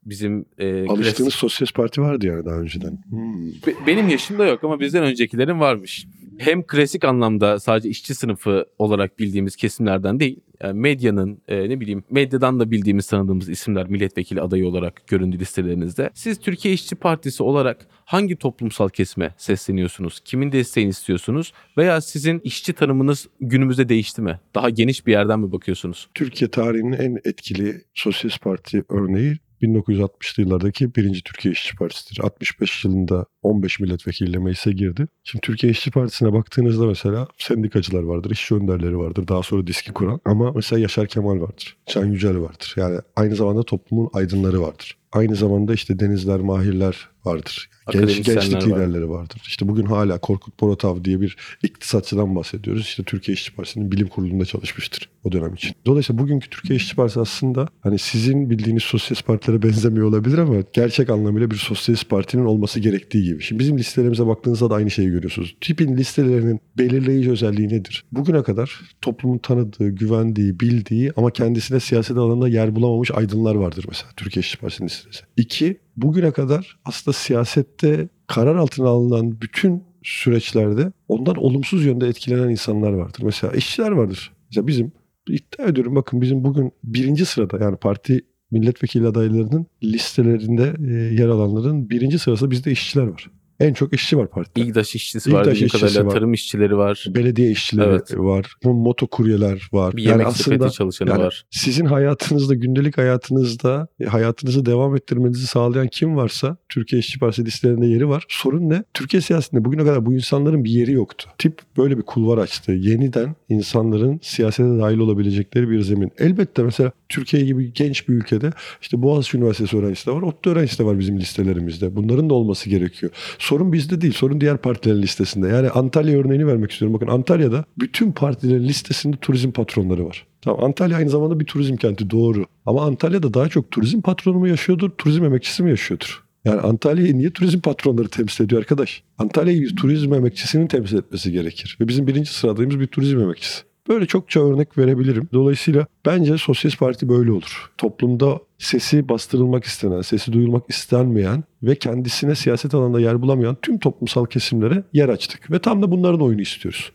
bizim 0.05 0.45
e, 0.57 0.87
Alıştığınız 0.87 1.33
klasik- 1.33 1.39
sosyalist 1.39 1.75
parti 1.75 2.01
vardı 2.01 2.25
yani 2.25 2.45
daha 2.45 2.55
önceden. 2.55 3.03
Hmm. 3.09 3.47
Be- 3.67 3.87
benim 3.87 4.09
yaşımda 4.09 4.45
yok 4.45 4.63
ama 4.63 4.79
bizden 4.79 5.03
öncekilerin 5.03 5.59
varmış. 5.59 6.07
Hem 6.37 6.63
klasik 6.63 7.05
anlamda 7.05 7.59
sadece 7.59 7.89
işçi 7.89 8.15
sınıfı 8.15 8.65
olarak 8.79 9.19
bildiğimiz 9.19 9.55
kesimlerden 9.55 10.19
değil, 10.19 10.39
yani 10.63 10.79
medyanın 10.79 11.41
e, 11.47 11.69
ne 11.69 11.79
bileyim 11.79 12.03
medyadan 12.09 12.59
da 12.59 12.71
bildiğimiz 12.71 13.07
tanıdığımız 13.07 13.49
isimler 13.49 13.89
milletvekili 13.89 14.41
adayı 14.41 14.67
olarak 14.67 15.07
göründü 15.07 15.39
listelerinizde. 15.39 16.09
Siz 16.13 16.39
Türkiye 16.39 16.73
İşçi 16.73 16.95
Partisi 16.95 17.43
olarak 17.43 17.87
hangi 18.05 18.35
toplumsal 18.35 18.89
kesime 18.89 19.33
sesleniyorsunuz? 19.37 20.19
Kimin 20.25 20.51
desteğini 20.51 20.89
istiyorsunuz? 20.89 21.53
Veya 21.77 22.01
sizin 22.01 22.39
işçi 22.39 22.73
tanımınız 22.73 23.27
günümüzde 23.39 23.89
değişti 23.89 24.21
mi? 24.21 24.39
Daha 24.55 24.69
geniş 24.69 25.07
bir 25.07 25.11
yerden 25.11 25.39
mi 25.39 25.51
bakıyorsunuz? 25.51 26.09
Türkiye 26.13 26.49
tarihinin 26.49 26.93
en 26.93 27.17
etkili 27.25 27.81
sosyalist 27.93 28.41
parti 28.41 28.83
örneği 28.89 29.37
1960'lı 29.61 30.43
yıllardaki 30.43 30.95
birinci 30.95 31.23
Türkiye 31.23 31.51
İşçi 31.51 31.75
Partisi'dir. 31.75 32.23
65 32.23 32.85
yılında 32.85 33.25
15 33.43 33.79
milletvekiliyle 33.79 34.37
meclise 34.37 34.71
girdi. 34.71 35.07
Şimdi 35.23 35.41
Türkiye 35.41 35.71
İşçi 35.71 35.91
Partisi'ne 35.91 36.33
baktığınızda 36.33 36.85
mesela 36.85 37.27
sendikacılar 37.37 38.03
vardır, 38.03 38.31
işçi 38.31 38.55
önderleri 38.55 38.97
vardır, 38.97 39.27
daha 39.27 39.43
sonra 39.43 39.67
diski 39.67 39.93
kuran. 39.93 40.19
Ama 40.25 40.51
mesela 40.51 40.79
Yaşar 40.79 41.07
Kemal 41.07 41.41
vardır, 41.41 41.77
Can 41.85 42.05
Yücel 42.05 42.39
vardır. 42.39 42.73
Yani 42.77 42.99
aynı 43.15 43.35
zamanda 43.35 43.63
toplumun 43.63 44.09
aydınları 44.13 44.61
vardır. 44.61 44.97
Aynı 45.13 45.35
zamanda 45.35 45.73
işte 45.73 45.99
denizler, 45.99 46.39
mahirler 46.39 47.09
vardır. 47.25 47.69
Genç, 47.91 48.23
gençlik 48.23 48.55
var. 48.55 48.61
liderleri 48.61 49.09
vardır. 49.09 49.41
İşte 49.47 49.67
bugün 49.67 49.85
hala 49.85 50.17
Korkut 50.17 50.59
Boratav 50.61 51.03
diye 51.03 51.21
bir 51.21 51.37
iktisatçıdan 51.63 52.35
bahsediyoruz. 52.35 52.81
İşte 52.81 53.03
Türkiye 53.03 53.33
İşçi 53.33 53.55
Partisi'nin 53.55 53.91
bilim 53.91 54.07
kurulunda 54.07 54.45
çalışmıştır 54.45 55.09
o 55.23 55.31
dönem 55.31 55.53
için. 55.53 55.71
Dolayısıyla 55.85 56.23
bugünkü 56.23 56.49
Türkiye 56.49 56.77
İşçi 56.77 56.95
Partisi 56.95 57.19
aslında 57.19 57.67
hani 57.81 57.99
sizin 57.99 58.49
bildiğiniz 58.49 58.83
sosyalist 58.83 59.27
partilere 59.27 59.61
benzemiyor 59.63 60.07
olabilir 60.07 60.37
ama 60.37 60.55
gerçek 60.73 61.09
anlamıyla 61.09 61.51
bir 61.51 61.55
sosyalist 61.55 62.09
partinin 62.09 62.45
olması 62.45 62.79
gerektiği 62.79 63.23
gibi. 63.23 63.32
Şimdi 63.41 63.59
bizim 63.59 63.77
listelerimize 63.77 64.27
baktığınızda 64.27 64.69
da 64.69 64.75
aynı 64.75 64.91
şeyi 64.91 65.09
görüyorsunuz. 65.09 65.55
TİP'in 65.61 65.97
listelerinin 65.97 66.59
belirleyici 66.77 67.31
özelliği 67.31 67.69
nedir? 67.69 68.05
Bugüne 68.11 68.43
kadar 68.43 68.81
toplumun 69.01 69.37
tanıdığı, 69.37 69.89
güvendiği, 69.89 70.59
bildiği 70.59 71.11
ama 71.15 71.31
kendisine 71.31 71.79
siyaset 71.79 72.17
alanında 72.17 72.47
yer 72.47 72.75
bulamamış 72.75 73.11
aydınlar 73.11 73.55
vardır 73.55 73.85
mesela 73.87 74.11
Türkiye 74.17 74.41
İşçi 74.41 74.57
Partisi'nin 74.57 74.87
listesi. 74.87 75.23
İki, 75.37 75.79
bugüne 75.97 76.31
kadar 76.31 76.79
aslında 76.85 77.13
siyasette 77.13 78.09
karar 78.27 78.55
altına 78.55 78.87
alınan 78.87 79.41
bütün 79.41 79.83
süreçlerde 80.03 80.91
ondan 81.07 81.35
olumsuz 81.35 81.85
yönde 81.85 82.07
etkilenen 82.07 82.49
insanlar 82.49 82.91
vardır. 82.91 83.21
Mesela 83.23 83.53
işçiler 83.53 83.91
vardır. 83.91 84.31
Mesela 84.49 84.67
bizim 84.67 84.91
iddia 85.29 85.65
ediyorum 85.65 85.95
bakın 85.95 86.21
bizim 86.21 86.43
bugün 86.43 86.71
birinci 86.83 87.25
sırada 87.25 87.63
yani 87.63 87.77
parti 87.77 88.21
milletvekili 88.53 89.07
adaylarının 89.07 89.65
listelerinde 89.83 90.73
e, 90.87 90.93
yer 90.93 91.27
alanların 91.27 91.89
birinci 91.89 92.19
sırasında 92.19 92.51
bizde 92.51 92.71
işçiler 92.71 93.07
var. 93.07 93.29
En 93.63 93.73
çok 93.73 93.93
işçi 93.93 94.17
var 94.17 94.29
partide. 94.29 94.65
İGDAŞ 94.65 94.95
işçisi 94.95 95.33
var, 95.33 95.41
İGDAŞ 95.41 95.61
işçisi 95.61 95.79
kadarıyla 95.81 96.05
var. 96.05 96.11
tarım 96.11 96.33
işçileri 96.33 96.77
var. 96.77 97.05
Belediye 97.15 97.51
işçileri 97.51 97.89
Evet. 97.89 98.17
var. 98.17 98.53
Bu 98.63 98.73
motokuryeler 98.73 99.69
var. 99.73 99.97
Bir 99.97 100.03
Yani 100.03 100.11
yemek 100.11 100.27
aslında 100.27 100.69
çalışanı 100.69 101.09
yani 101.09 101.23
var. 101.23 101.45
sizin 101.51 101.85
hayatınızda, 101.85 102.53
gündelik 102.55 102.97
hayatınızda 102.97 103.87
e, 103.99 104.05
hayatınızı 104.05 104.65
devam 104.65 104.95
ettirmenizi 104.95 105.47
sağlayan 105.47 105.87
kim 105.87 106.15
varsa 106.15 106.57
Türkiye 106.69 106.99
İşçi 106.99 107.19
Partisi 107.19 107.45
listelerinde 107.45 107.85
yeri 107.87 108.09
var. 108.09 108.25
Sorun 108.29 108.69
ne? 108.69 108.83
Türkiye 108.93 109.21
siyasetinde 109.21 109.65
bugüne 109.65 109.81
kadar 109.83 110.05
bu 110.05 110.13
insanların 110.13 110.63
bir 110.63 110.69
yeri 110.71 110.91
yoktu. 110.91 111.29
Tip 111.37 111.59
böyle 111.77 111.97
bir 111.97 112.03
kulvar 112.03 112.37
açtı. 112.37 112.71
Yeniden 112.71 113.35
insanların 113.49 114.19
siyasete 114.23 114.79
dahil 114.79 114.97
olabilecekleri 114.97 115.69
bir 115.69 115.81
zemin. 115.81 116.11
Elbette 116.17 116.63
mesela 116.63 116.91
Türkiye 117.09 117.45
gibi 117.45 117.73
genç 117.73 118.09
bir 118.09 118.13
ülkede 118.13 118.49
işte 118.81 119.01
Boğaziçi 119.01 119.37
Üniversitesi 119.37 119.77
öğrencisi 119.77 120.07
de 120.07 120.11
var, 120.11 120.21
ODTÜ 120.21 120.49
öğrencisi 120.49 120.79
de 120.79 120.85
var 120.85 120.99
bizim 120.99 121.19
listelerimizde. 121.19 121.95
Bunların 121.95 122.29
da 122.29 122.33
olması 122.33 122.69
gerekiyor. 122.69 123.11
Sorun 123.39 123.52
bizde 123.61 124.01
değil, 124.01 124.13
sorun 124.13 124.41
diğer 124.41 124.57
partilerin 124.57 125.01
listesinde. 125.01 125.47
Yani 125.47 125.69
Antalya 125.69 126.19
örneğini 126.19 126.47
vermek 126.47 126.71
istiyorum. 126.71 126.93
Bakın 126.93 127.07
Antalya'da 127.07 127.65
bütün 127.77 128.11
partilerin 128.11 128.63
listesinde 128.63 129.17
turizm 129.17 129.51
patronları 129.51 130.05
var. 130.05 130.25
Tamam 130.41 130.63
Antalya 130.63 130.97
aynı 130.97 131.09
zamanda 131.09 131.39
bir 131.39 131.45
turizm 131.45 131.75
kenti 131.75 132.09
doğru. 132.09 132.45
Ama 132.65 132.85
Antalya'da 132.85 133.33
daha 133.33 133.49
çok 133.49 133.71
turizm 133.71 134.01
patronu 134.01 134.39
mu 134.39 134.47
yaşıyordur, 134.47 134.89
turizm 134.89 135.23
emekçisi 135.23 135.63
mi 135.63 135.69
yaşıyordur? 135.69 136.23
Yani 136.45 136.61
Antalya'yı 136.61 137.17
niye 137.17 137.29
turizm 137.29 137.59
patronları 137.59 138.07
temsil 138.07 138.43
ediyor 138.45 138.61
arkadaş? 138.61 139.03
Antalya'yı 139.17 139.61
bir 139.61 139.75
turizm 139.75 140.13
emekçisinin 140.13 140.67
temsil 140.67 140.97
etmesi 140.97 141.31
gerekir. 141.31 141.77
Ve 141.81 141.87
bizim 141.87 142.07
birinci 142.07 142.33
sıradayımız 142.33 142.79
bir 142.79 142.87
turizm 142.87 143.19
emekçisi. 143.19 143.63
Böyle 143.89 144.05
çokça 144.05 144.45
örnek 144.45 144.77
verebilirim. 144.77 145.29
Dolayısıyla 145.33 145.85
bence 146.05 146.37
Sosyalist 146.37 146.79
Parti 146.79 147.09
böyle 147.09 147.31
olur. 147.31 147.71
Toplumda 147.77 148.39
sesi 148.63 149.09
bastırılmak 149.09 149.63
istenen, 149.63 150.01
sesi 150.01 150.33
duyulmak 150.33 150.63
istenmeyen 150.69 151.43
ve 151.63 151.75
kendisine 151.75 152.35
siyaset 152.35 152.73
alanında 152.73 152.99
yer 152.99 153.21
bulamayan 153.21 153.57
tüm 153.61 153.79
toplumsal 153.79 154.25
kesimlere 154.25 154.83
yer 154.93 155.09
açtık. 155.09 155.51
Ve 155.51 155.59
tam 155.59 155.81
da 155.81 155.91
bunların 155.91 156.21
oyunu 156.21 156.41
istiyoruz. 156.41 156.91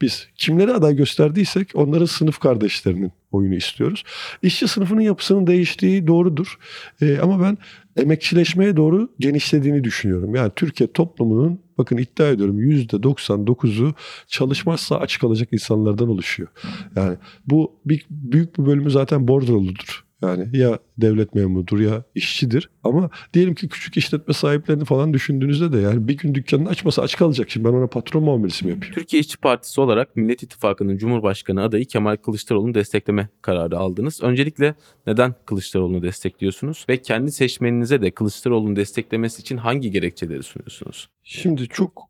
Biz 0.00 0.28
kimleri 0.36 0.72
aday 0.72 0.96
gösterdiysek 0.96 1.70
onların 1.74 2.06
sınıf 2.06 2.38
kardeşlerinin 2.38 3.12
oyunu 3.32 3.54
istiyoruz. 3.54 4.04
İşçi 4.42 4.68
sınıfının 4.68 5.00
yapısının 5.00 5.46
değiştiği 5.46 6.06
doğrudur. 6.06 6.58
Ee, 7.02 7.18
ama 7.18 7.42
ben 7.42 7.58
emekçileşmeye 7.96 8.76
doğru 8.76 9.08
genişlediğini 9.18 9.84
düşünüyorum. 9.84 10.34
Yani 10.34 10.52
Türkiye 10.56 10.92
toplumunun 10.92 11.60
bakın 11.78 11.96
iddia 11.96 12.28
ediyorum 12.28 12.60
%99'u 12.60 13.94
çalışmazsa 14.26 14.96
aç 14.96 15.18
kalacak 15.18 15.48
insanlardan 15.52 16.08
oluşuyor. 16.08 16.48
Yani 16.96 17.16
bu 17.46 17.72
bir, 17.86 18.06
büyük 18.10 18.58
bir 18.58 18.66
bölümü 18.66 18.90
zaten 18.90 19.28
bordroludur. 19.28 20.11
Yani 20.22 20.56
ya 20.56 20.78
devlet 20.98 21.34
memurudur 21.34 21.80
ya 21.80 22.04
işçidir. 22.14 22.70
Ama 22.84 23.10
diyelim 23.34 23.54
ki 23.54 23.68
küçük 23.68 23.96
işletme 23.96 24.34
sahiplerini 24.34 24.84
falan 24.84 25.14
düşündüğünüzde 25.14 25.72
de 25.72 25.78
yani 25.78 26.08
bir 26.08 26.16
gün 26.16 26.34
dükkanını 26.34 26.68
açmasa 26.68 27.02
aç 27.02 27.16
kalacak. 27.16 27.50
Şimdi 27.50 27.68
ben 27.68 27.72
ona 27.72 27.86
patron 27.86 28.24
muamelesi 28.24 28.64
mi 28.64 28.70
yapayım? 28.70 28.94
Türkiye 28.94 29.20
İşçi 29.20 29.38
Partisi 29.38 29.80
olarak 29.80 30.16
Millet 30.16 30.42
İttifakı'nın 30.42 30.96
Cumhurbaşkanı 30.96 31.62
adayı 31.62 31.84
Kemal 31.84 32.16
Kılıçdaroğlu'nu 32.16 32.74
destekleme 32.74 33.28
kararı 33.42 33.78
aldınız. 33.78 34.22
Öncelikle 34.22 34.74
neden 35.06 35.34
Kılıçdaroğlu'nu 35.46 36.02
destekliyorsunuz 36.02 36.86
ve 36.88 37.02
kendi 37.02 37.32
seçmeninize 37.32 38.02
de 38.02 38.10
Kılıçdaroğlu'nu 38.10 38.76
desteklemesi 38.76 39.40
için 39.40 39.56
hangi 39.56 39.90
gerekçeleri 39.90 40.42
sunuyorsunuz? 40.42 41.08
Şimdi 41.22 41.68
çok 41.68 42.02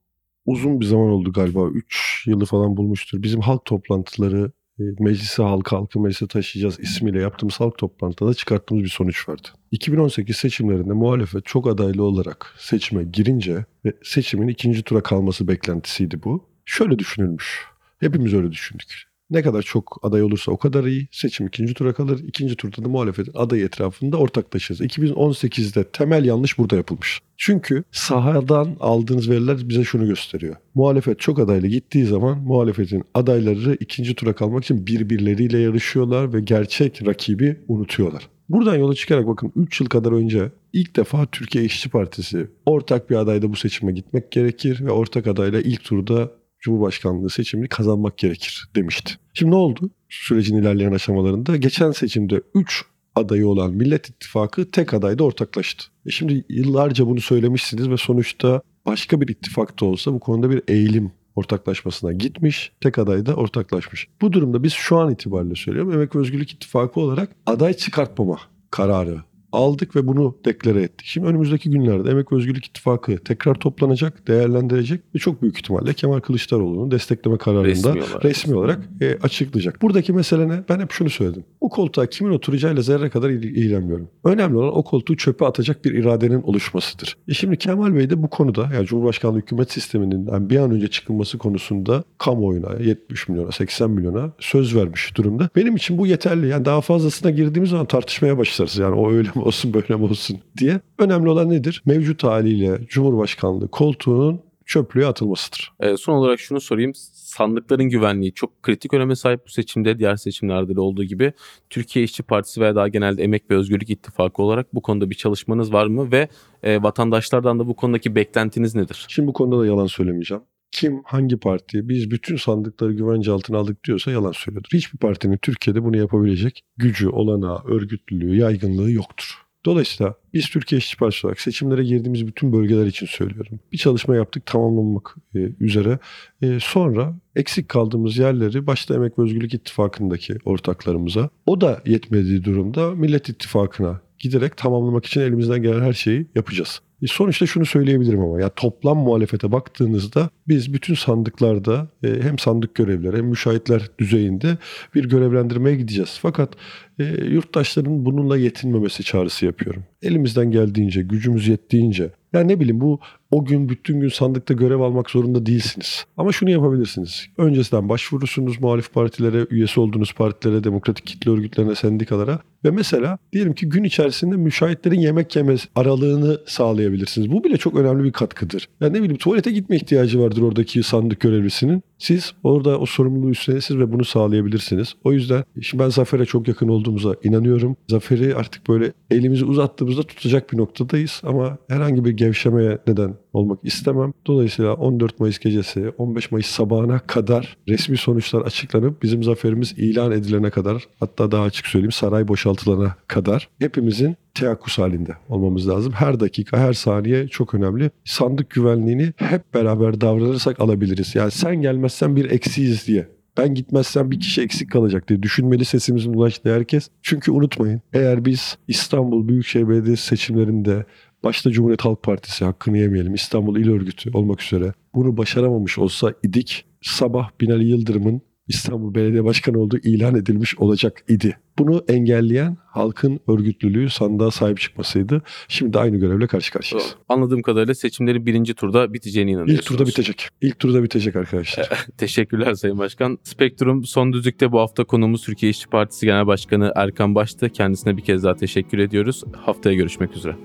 uzun 0.46 0.80
bir 0.80 0.86
zaman 0.86 1.08
oldu 1.08 1.32
galiba. 1.32 1.68
3 1.68 2.24
yılı 2.26 2.44
falan 2.44 2.76
bulmuştur. 2.76 3.22
Bizim 3.22 3.40
halk 3.40 3.64
toplantıları 3.64 4.52
meclise 4.78 5.42
halk 5.42 5.72
halkı 5.72 6.00
meclise 6.00 6.26
taşıyacağız 6.26 6.80
ismiyle 6.80 7.20
yaptığımız 7.20 7.60
halk 7.60 7.78
toplantıda 7.78 8.34
çıkarttığımız 8.34 8.84
bir 8.84 8.88
sonuç 8.88 9.28
vardı. 9.28 9.48
2018 9.70 10.36
seçimlerinde 10.36 10.92
muhalefet 10.92 11.44
çok 11.44 11.66
adaylı 11.66 12.02
olarak 12.02 12.54
seçime 12.58 13.04
girince 13.04 13.64
ve 13.84 13.92
seçimin 14.02 14.48
ikinci 14.48 14.82
tura 14.82 15.02
kalması 15.02 15.48
beklentisiydi 15.48 16.22
bu. 16.24 16.44
Şöyle 16.64 16.98
düşünülmüş. 16.98 17.64
Hepimiz 18.00 18.34
öyle 18.34 18.52
düşündük. 18.52 19.11
Ne 19.32 19.42
kadar 19.42 19.62
çok 19.62 19.98
aday 20.02 20.22
olursa 20.22 20.52
o 20.52 20.56
kadar 20.56 20.84
iyi. 20.84 21.08
Seçim 21.10 21.46
ikinci 21.46 21.74
tura 21.74 21.92
kalır. 21.92 22.20
İkinci 22.28 22.56
turda 22.56 22.84
da 22.84 22.88
muhalefetin 22.88 23.32
adayı 23.34 23.64
etrafında 23.64 24.16
ortaklaşırız. 24.16 24.80
2018'de 24.80 25.84
temel 25.84 26.24
yanlış 26.24 26.58
burada 26.58 26.76
yapılmış. 26.76 27.20
Çünkü 27.36 27.84
sahadan 27.92 28.76
aldığınız 28.80 29.30
veriler 29.30 29.68
bize 29.68 29.84
şunu 29.84 30.06
gösteriyor. 30.06 30.56
Muhalefet 30.74 31.20
çok 31.20 31.38
adaylı 31.38 31.66
gittiği 31.66 32.06
zaman 32.06 32.38
muhalefetin 32.38 33.04
adayları 33.14 33.76
ikinci 33.80 34.14
tura 34.14 34.32
kalmak 34.32 34.64
için 34.64 34.86
birbirleriyle 34.86 35.58
yarışıyorlar 35.58 36.32
ve 36.32 36.40
gerçek 36.40 37.06
rakibi 37.06 37.60
unutuyorlar. 37.68 38.28
Buradan 38.48 38.76
yola 38.76 38.94
çıkarak 38.94 39.26
bakın 39.26 39.52
3 39.56 39.80
yıl 39.80 39.88
kadar 39.88 40.12
önce 40.12 40.52
ilk 40.72 40.96
defa 40.96 41.26
Türkiye 41.26 41.64
İşçi 41.64 41.88
Partisi 41.88 42.48
ortak 42.66 43.10
bir 43.10 43.16
adayda 43.16 43.52
bu 43.52 43.56
seçime 43.56 43.92
gitmek 43.92 44.32
gerekir 44.32 44.84
ve 44.84 44.90
ortak 44.90 45.26
adayla 45.26 45.60
ilk 45.60 45.84
turda 45.84 46.30
Cumhurbaşkanlığı 46.62 47.30
seçimini 47.30 47.68
kazanmak 47.68 48.18
gerekir 48.18 48.68
demişti. 48.76 49.14
Şimdi 49.34 49.52
ne 49.52 49.56
oldu? 49.56 49.90
Sürecin 50.08 50.56
ilerleyen 50.56 50.92
aşamalarında 50.92 51.56
geçen 51.56 51.90
seçimde 51.90 52.42
3 52.54 52.84
adayı 53.14 53.48
olan 53.48 53.72
Millet 53.72 54.08
İttifakı 54.08 54.70
tek 54.70 54.94
adayda 54.94 55.24
ortaklaştı. 55.24 55.84
E 56.06 56.10
şimdi 56.10 56.44
yıllarca 56.48 57.06
bunu 57.06 57.20
söylemişsiniz 57.20 57.90
ve 57.90 57.96
sonuçta 57.96 58.62
başka 58.86 59.20
bir 59.20 59.28
ittifakta 59.28 59.86
olsa 59.86 60.12
bu 60.12 60.20
konuda 60.20 60.50
bir 60.50 60.62
eğilim 60.68 61.12
ortaklaşmasına 61.36 62.12
gitmiş, 62.12 62.72
tek 62.80 62.98
adayda 62.98 63.34
ortaklaşmış. 63.34 64.08
Bu 64.20 64.32
durumda 64.32 64.62
biz 64.62 64.72
şu 64.72 64.98
an 64.98 65.12
itibariyle 65.12 65.54
söylüyorum 65.54 65.92
Emek 65.92 66.16
ve 66.16 66.20
Özgürlük 66.20 66.52
İttifakı 66.52 67.00
olarak 67.00 67.30
aday 67.46 67.74
çıkartmama 67.74 68.38
kararı 68.70 69.20
aldık 69.52 69.96
ve 69.96 70.06
bunu 70.06 70.36
deklare 70.44 70.82
ettik. 70.82 71.06
Şimdi 71.06 71.26
önümüzdeki 71.26 71.70
günlerde 71.70 72.10
Emek 72.10 72.32
ve 72.32 72.36
Özgürlük 72.36 72.66
İttifakı 72.66 73.18
tekrar 73.18 73.54
toplanacak, 73.54 74.28
değerlendirecek 74.28 75.00
ve 75.14 75.18
çok 75.18 75.42
büyük 75.42 75.56
ihtimalle 75.58 75.92
Kemal 75.94 76.20
Kılıçdaroğlu'nun 76.20 76.90
destekleme 76.90 77.36
kararında 77.38 77.66
Resmi 77.94 78.00
resmi 78.24 78.54
olarak. 78.54 78.78
olarak, 78.78 79.02
e, 79.02 79.18
açıklayacak. 79.22 79.82
Buradaki 79.82 80.12
mesele 80.12 80.48
ne? 80.48 80.62
Ben 80.68 80.80
hep 80.80 80.90
şunu 80.92 81.10
söyledim. 81.10 81.44
O 81.60 81.68
koltuğa 81.68 82.06
kimin 82.06 82.32
oturacağıyla 82.32 82.82
zerre 82.82 83.10
kadar 83.10 83.30
il- 83.30 83.42
ilgilenmiyorum. 83.42 84.08
Önemli 84.24 84.56
olan 84.56 84.76
o 84.76 84.82
koltuğu 84.84 85.16
çöpe 85.16 85.46
atacak 85.46 85.84
bir 85.84 85.94
iradenin 85.94 86.42
oluşmasıdır. 86.42 87.16
E 87.28 87.34
şimdi 87.34 87.56
Kemal 87.56 87.94
Bey 87.94 88.10
de 88.10 88.22
bu 88.22 88.28
konuda 88.30 88.70
yani 88.74 88.86
Cumhurbaşkanlığı 88.86 89.38
hükümet 89.38 89.70
sisteminin 89.72 90.26
yani 90.26 90.50
bir 90.50 90.56
an 90.56 90.70
önce 90.70 90.88
çıkılması 90.88 91.38
konusunda 91.38 92.04
kamuoyuna 92.18 92.70
70 92.80 93.28
milyona 93.28 93.52
80 93.52 93.90
milyona 93.90 94.32
söz 94.40 94.76
vermiş 94.76 95.16
durumda. 95.16 95.48
Benim 95.56 95.76
için 95.76 95.98
bu 95.98 96.06
yeterli. 96.06 96.48
Yani 96.48 96.64
daha 96.64 96.80
fazlasına 96.80 97.30
girdiğimiz 97.30 97.70
zaman 97.70 97.86
tartışmaya 97.86 98.38
başlarız. 98.38 98.78
Yani 98.78 98.94
o 98.94 99.10
öyle 99.12 99.28
mi 99.34 99.41
olsun 99.42 99.74
böyle 99.74 99.96
mi 99.96 100.04
olsun 100.04 100.38
diye. 100.58 100.80
Önemli 100.98 101.28
olan 101.28 101.50
nedir? 101.50 101.82
Mevcut 101.86 102.24
haliyle 102.24 102.80
Cumhurbaşkanlığı 102.88 103.68
koltuğunun 103.68 104.40
çöplüğe 104.66 105.06
atılmasıdır. 105.06 105.72
Ee, 105.80 105.96
son 105.96 106.14
olarak 106.14 106.40
şunu 106.40 106.60
sorayım. 106.60 106.92
Sandıkların 107.12 107.84
güvenliği 107.84 108.32
çok 108.32 108.62
kritik 108.62 108.94
öneme 108.94 109.16
sahip 109.16 109.46
bu 109.46 109.50
seçimde. 109.50 109.98
Diğer 109.98 110.16
seçimlerde 110.16 110.76
de 110.76 110.80
olduğu 110.80 111.04
gibi. 111.04 111.32
Türkiye 111.70 112.04
İşçi 112.04 112.22
Partisi 112.22 112.60
veya 112.60 112.76
daha 112.76 112.88
genelde 112.88 113.22
Emek 113.22 113.50
ve 113.50 113.56
Özgürlük 113.56 113.90
İttifakı 113.90 114.42
olarak 114.42 114.74
bu 114.74 114.82
konuda 114.82 115.10
bir 115.10 115.14
çalışmanız 115.14 115.72
var 115.72 115.86
mı? 115.86 116.12
Ve 116.12 116.28
e, 116.62 116.82
vatandaşlardan 116.82 117.58
da 117.58 117.66
bu 117.66 117.76
konudaki 117.76 118.14
beklentiniz 118.14 118.74
nedir? 118.74 119.06
Şimdi 119.08 119.28
bu 119.28 119.32
konuda 119.32 119.60
da 119.60 119.66
yalan 119.66 119.86
söylemeyeceğim. 119.86 120.42
Kim 120.72 121.02
hangi 121.04 121.36
parti 121.36 121.88
biz 121.88 122.10
bütün 122.10 122.36
sandıkları 122.36 122.92
güvence 122.92 123.30
altına 123.30 123.58
aldık 123.58 123.84
diyorsa 123.84 124.10
yalan 124.10 124.32
söylüyordur. 124.32 124.68
Hiçbir 124.72 124.98
partinin 124.98 125.36
Türkiye'de 125.36 125.84
bunu 125.84 125.96
yapabilecek 125.96 126.62
gücü, 126.76 127.08
olanağı, 127.08 127.64
örgütlülüğü, 127.64 128.36
yaygınlığı 128.36 128.90
yoktur. 128.90 129.42
Dolayısıyla 129.64 130.14
biz 130.34 130.50
Türkiye 130.50 130.78
İşçi 130.78 130.96
Partisi 130.96 131.26
olarak 131.26 131.40
seçimlere 131.40 131.84
girdiğimiz 131.84 132.26
bütün 132.26 132.52
bölgeler 132.52 132.86
için 132.86 133.06
söylüyorum. 133.06 133.60
Bir 133.72 133.78
çalışma 133.78 134.16
yaptık 134.16 134.46
tamamlanmak 134.46 135.16
e, 135.34 135.38
üzere. 135.60 135.98
E, 136.42 136.58
sonra 136.60 137.14
eksik 137.36 137.68
kaldığımız 137.68 138.18
yerleri 138.18 138.66
başta 138.66 138.94
Emek 138.94 139.18
ve 139.18 139.22
Özgürlük 139.22 139.54
İttifakı'ndaki 139.54 140.36
ortaklarımıza, 140.44 141.30
o 141.46 141.60
da 141.60 141.82
yetmediği 141.86 142.44
durumda 142.44 142.90
Millet 142.90 143.28
İttifakı'na 143.28 144.00
giderek 144.18 144.56
tamamlamak 144.56 145.06
için 145.06 145.20
elimizden 145.20 145.62
gelen 145.62 145.80
her 145.80 145.92
şeyi 145.92 146.26
yapacağız. 146.34 146.80
E, 147.02 147.06
Sonuçta 147.06 147.46
şunu 147.46 147.66
söyleyebilirim 147.66 148.20
ama 148.20 148.40
ya 148.40 148.48
toplam 148.48 148.98
muhalefete 148.98 149.52
baktığınızda 149.52 150.30
biz 150.48 150.72
bütün 150.72 150.94
sandıklarda 150.94 151.88
e, 152.04 152.22
hem 152.22 152.38
sandık 152.38 152.74
görevlileri 152.74 153.16
hem 153.16 153.26
müşahitler 153.26 153.82
düzeyinde 153.98 154.58
bir 154.94 155.08
görevlendirmeye 155.08 155.76
gideceğiz. 155.76 156.18
Fakat 156.22 156.52
e, 156.98 157.04
yurttaşların 157.24 158.04
bununla 158.04 158.36
yetinmemesi 158.36 159.04
çağrısı 159.04 159.46
yapıyorum. 159.46 159.84
Elimizden 160.02 160.50
geldiğince, 160.50 161.02
gücümüz 161.02 161.48
yettiğince. 161.48 162.10
Yani 162.32 162.48
ne 162.48 162.60
bileyim 162.60 162.80
bu 162.80 163.00
o 163.30 163.44
gün 163.44 163.68
bütün 163.68 164.00
gün 164.00 164.08
sandıkta 164.08 164.54
görev 164.54 164.80
almak 164.80 165.10
zorunda 165.10 165.46
değilsiniz. 165.46 166.04
Ama 166.16 166.32
şunu 166.32 166.50
yapabilirsiniz. 166.50 167.26
Öncesinden 167.38 167.88
başvurursunuz 167.88 168.60
muhalif 168.60 168.92
partilere, 168.92 169.46
üyesi 169.50 169.80
olduğunuz 169.80 170.12
partilere, 170.12 170.64
demokratik 170.64 171.06
kitle 171.06 171.30
örgütlerine, 171.30 171.74
sendikalara. 171.74 172.38
Ve 172.64 172.70
mesela 172.70 173.18
diyelim 173.32 173.54
ki 173.54 173.68
gün 173.68 173.84
içerisinde 173.84 174.36
müşahitlerin 174.36 175.00
yemek 175.00 175.36
yeme 175.36 175.56
aralığını 175.74 176.40
sağlayabilirsiniz. 176.46 177.32
Bu 177.32 177.44
bile 177.44 177.56
çok 177.56 177.76
önemli 177.76 178.04
bir 178.04 178.12
katkıdır. 178.12 178.68
Yani 178.80 178.92
ne 178.92 178.98
bileyim 179.02 179.18
tuvalete 179.18 179.50
gitme 179.50 179.76
ihtiyacı 179.76 180.20
vardır 180.20 180.42
oradaki 180.42 180.82
sandık 180.82 181.20
görevlisinin. 181.20 181.82
Siz 182.02 182.34
orada 182.42 182.78
o 182.78 182.86
sorumluluğu 182.86 183.30
üstlenirsiniz 183.30 183.80
ve 183.80 183.92
bunu 183.92 184.04
sağlayabilirsiniz. 184.04 184.94
O 185.04 185.12
yüzden 185.12 185.44
şimdi 185.60 185.82
ben 185.82 185.88
Zafer'e 185.88 186.24
çok 186.24 186.48
yakın 186.48 186.68
olduğumuza 186.68 187.14
inanıyorum. 187.22 187.76
Zafer'i 187.88 188.34
artık 188.34 188.68
böyle 188.68 188.92
elimizi 189.10 189.44
uzattığımızda 189.44 190.02
tutacak 190.02 190.52
bir 190.52 190.58
noktadayız. 190.58 191.20
Ama 191.24 191.58
herhangi 191.68 192.04
bir 192.04 192.10
gevşemeye 192.10 192.78
neden 192.86 193.14
olmak 193.32 193.58
istemem. 193.62 194.12
Dolayısıyla 194.26 194.74
14 194.74 195.20
Mayıs 195.20 195.38
gecesi 195.38 195.92
15 195.98 196.30
Mayıs 196.30 196.46
sabahına 196.46 196.98
kadar 196.98 197.56
resmi 197.68 197.96
sonuçlar 197.96 198.40
açıklanıp 198.40 199.02
bizim 199.02 199.22
zaferimiz 199.22 199.72
ilan 199.76 200.12
edilene 200.12 200.50
kadar 200.50 200.84
hatta 201.00 201.30
daha 201.30 201.42
açık 201.42 201.66
söyleyeyim 201.66 201.92
saray 201.92 202.28
boşaltılana 202.28 202.96
kadar 203.06 203.48
hepimizin 203.58 204.16
teyakkuz 204.34 204.78
halinde 204.78 205.16
olmamız 205.28 205.68
lazım. 205.68 205.92
Her 205.92 206.20
dakika, 206.20 206.58
her 206.58 206.72
saniye 206.72 207.28
çok 207.28 207.54
önemli. 207.54 207.90
Sandık 208.04 208.50
güvenliğini 208.50 209.12
hep 209.16 209.54
beraber 209.54 210.00
davranırsak 210.00 210.60
alabiliriz. 210.60 211.14
Yani 211.14 211.30
sen 211.30 211.56
gelmezsen 211.56 212.16
bir 212.16 212.30
eksiyiz 212.30 212.86
diye. 212.86 213.08
Ben 213.36 213.54
gitmezsem 213.54 214.10
bir 214.10 214.20
kişi 214.20 214.42
eksik 214.42 214.70
kalacak 214.70 215.08
diye 215.08 215.22
düşünmeli 215.22 215.64
sesimizin 215.64 216.14
ulaştığı 216.14 216.54
herkes. 216.54 216.88
Çünkü 217.02 217.30
unutmayın 217.30 217.80
eğer 217.92 218.24
biz 218.24 218.58
İstanbul 218.68 219.28
Büyükşehir 219.28 219.68
Belediyesi 219.68 220.06
seçimlerinde 220.06 220.84
başta 221.24 221.50
Cumhuriyet 221.50 221.84
Halk 221.84 222.02
Partisi 222.02 222.44
hakkını 222.44 222.78
yemeyelim 222.78 223.14
İstanbul 223.14 223.56
İl 223.56 223.70
Örgütü 223.70 224.10
olmak 224.12 224.42
üzere 224.42 224.72
bunu 224.94 225.16
başaramamış 225.16 225.78
olsa 225.78 226.14
idik 226.22 226.64
sabah 226.82 227.30
Binali 227.40 227.68
Yıldırım'ın 227.68 228.22
İstanbul 228.52 228.94
Belediye 228.94 229.24
Başkanı 229.24 229.58
olduğu 229.58 229.78
ilan 229.78 230.14
edilmiş 230.14 230.58
olacak 230.58 231.04
idi. 231.08 231.38
Bunu 231.58 231.84
engelleyen 231.88 232.56
halkın 232.66 233.20
örgütlülüğü 233.28 233.90
sandığa 233.90 234.30
sahip 234.30 234.60
çıkmasıydı. 234.60 235.22
Şimdi 235.48 235.72
de 235.72 235.78
aynı 235.78 235.96
görevle 235.96 236.26
karşı 236.26 236.52
karşıyayız. 236.52 236.94
Anladığım 237.08 237.42
kadarıyla 237.42 237.74
seçimlerin 237.74 238.26
birinci 238.26 238.54
turda 238.54 238.94
biteceğine 238.94 239.30
inanıyorsunuz. 239.30 239.60
İlk 239.60 239.66
turda 239.66 239.86
bitecek. 239.86 240.28
İlk 240.40 240.58
turda 240.58 240.82
bitecek 240.82 241.16
arkadaşlar. 241.16 241.86
Teşekkürler 241.96 242.54
Sayın 242.54 242.78
Başkan. 242.78 243.18
Spektrum 243.22 243.84
son 243.84 244.12
düzlükte 244.12 244.52
bu 244.52 244.60
hafta 244.60 244.84
konuğumuz 244.84 245.22
Türkiye 245.22 245.50
İşçi 245.50 245.68
Partisi 245.68 246.06
Genel 246.06 246.26
Başkanı 246.26 246.72
Erkan 246.76 247.14
Baş'tı. 247.14 247.50
Kendisine 247.50 247.96
bir 247.96 248.02
kez 248.02 248.24
daha 248.24 248.36
teşekkür 248.36 248.78
ediyoruz. 248.78 249.24
Haftaya 249.32 249.76
görüşmek 249.76 250.16
üzere. 250.16 250.36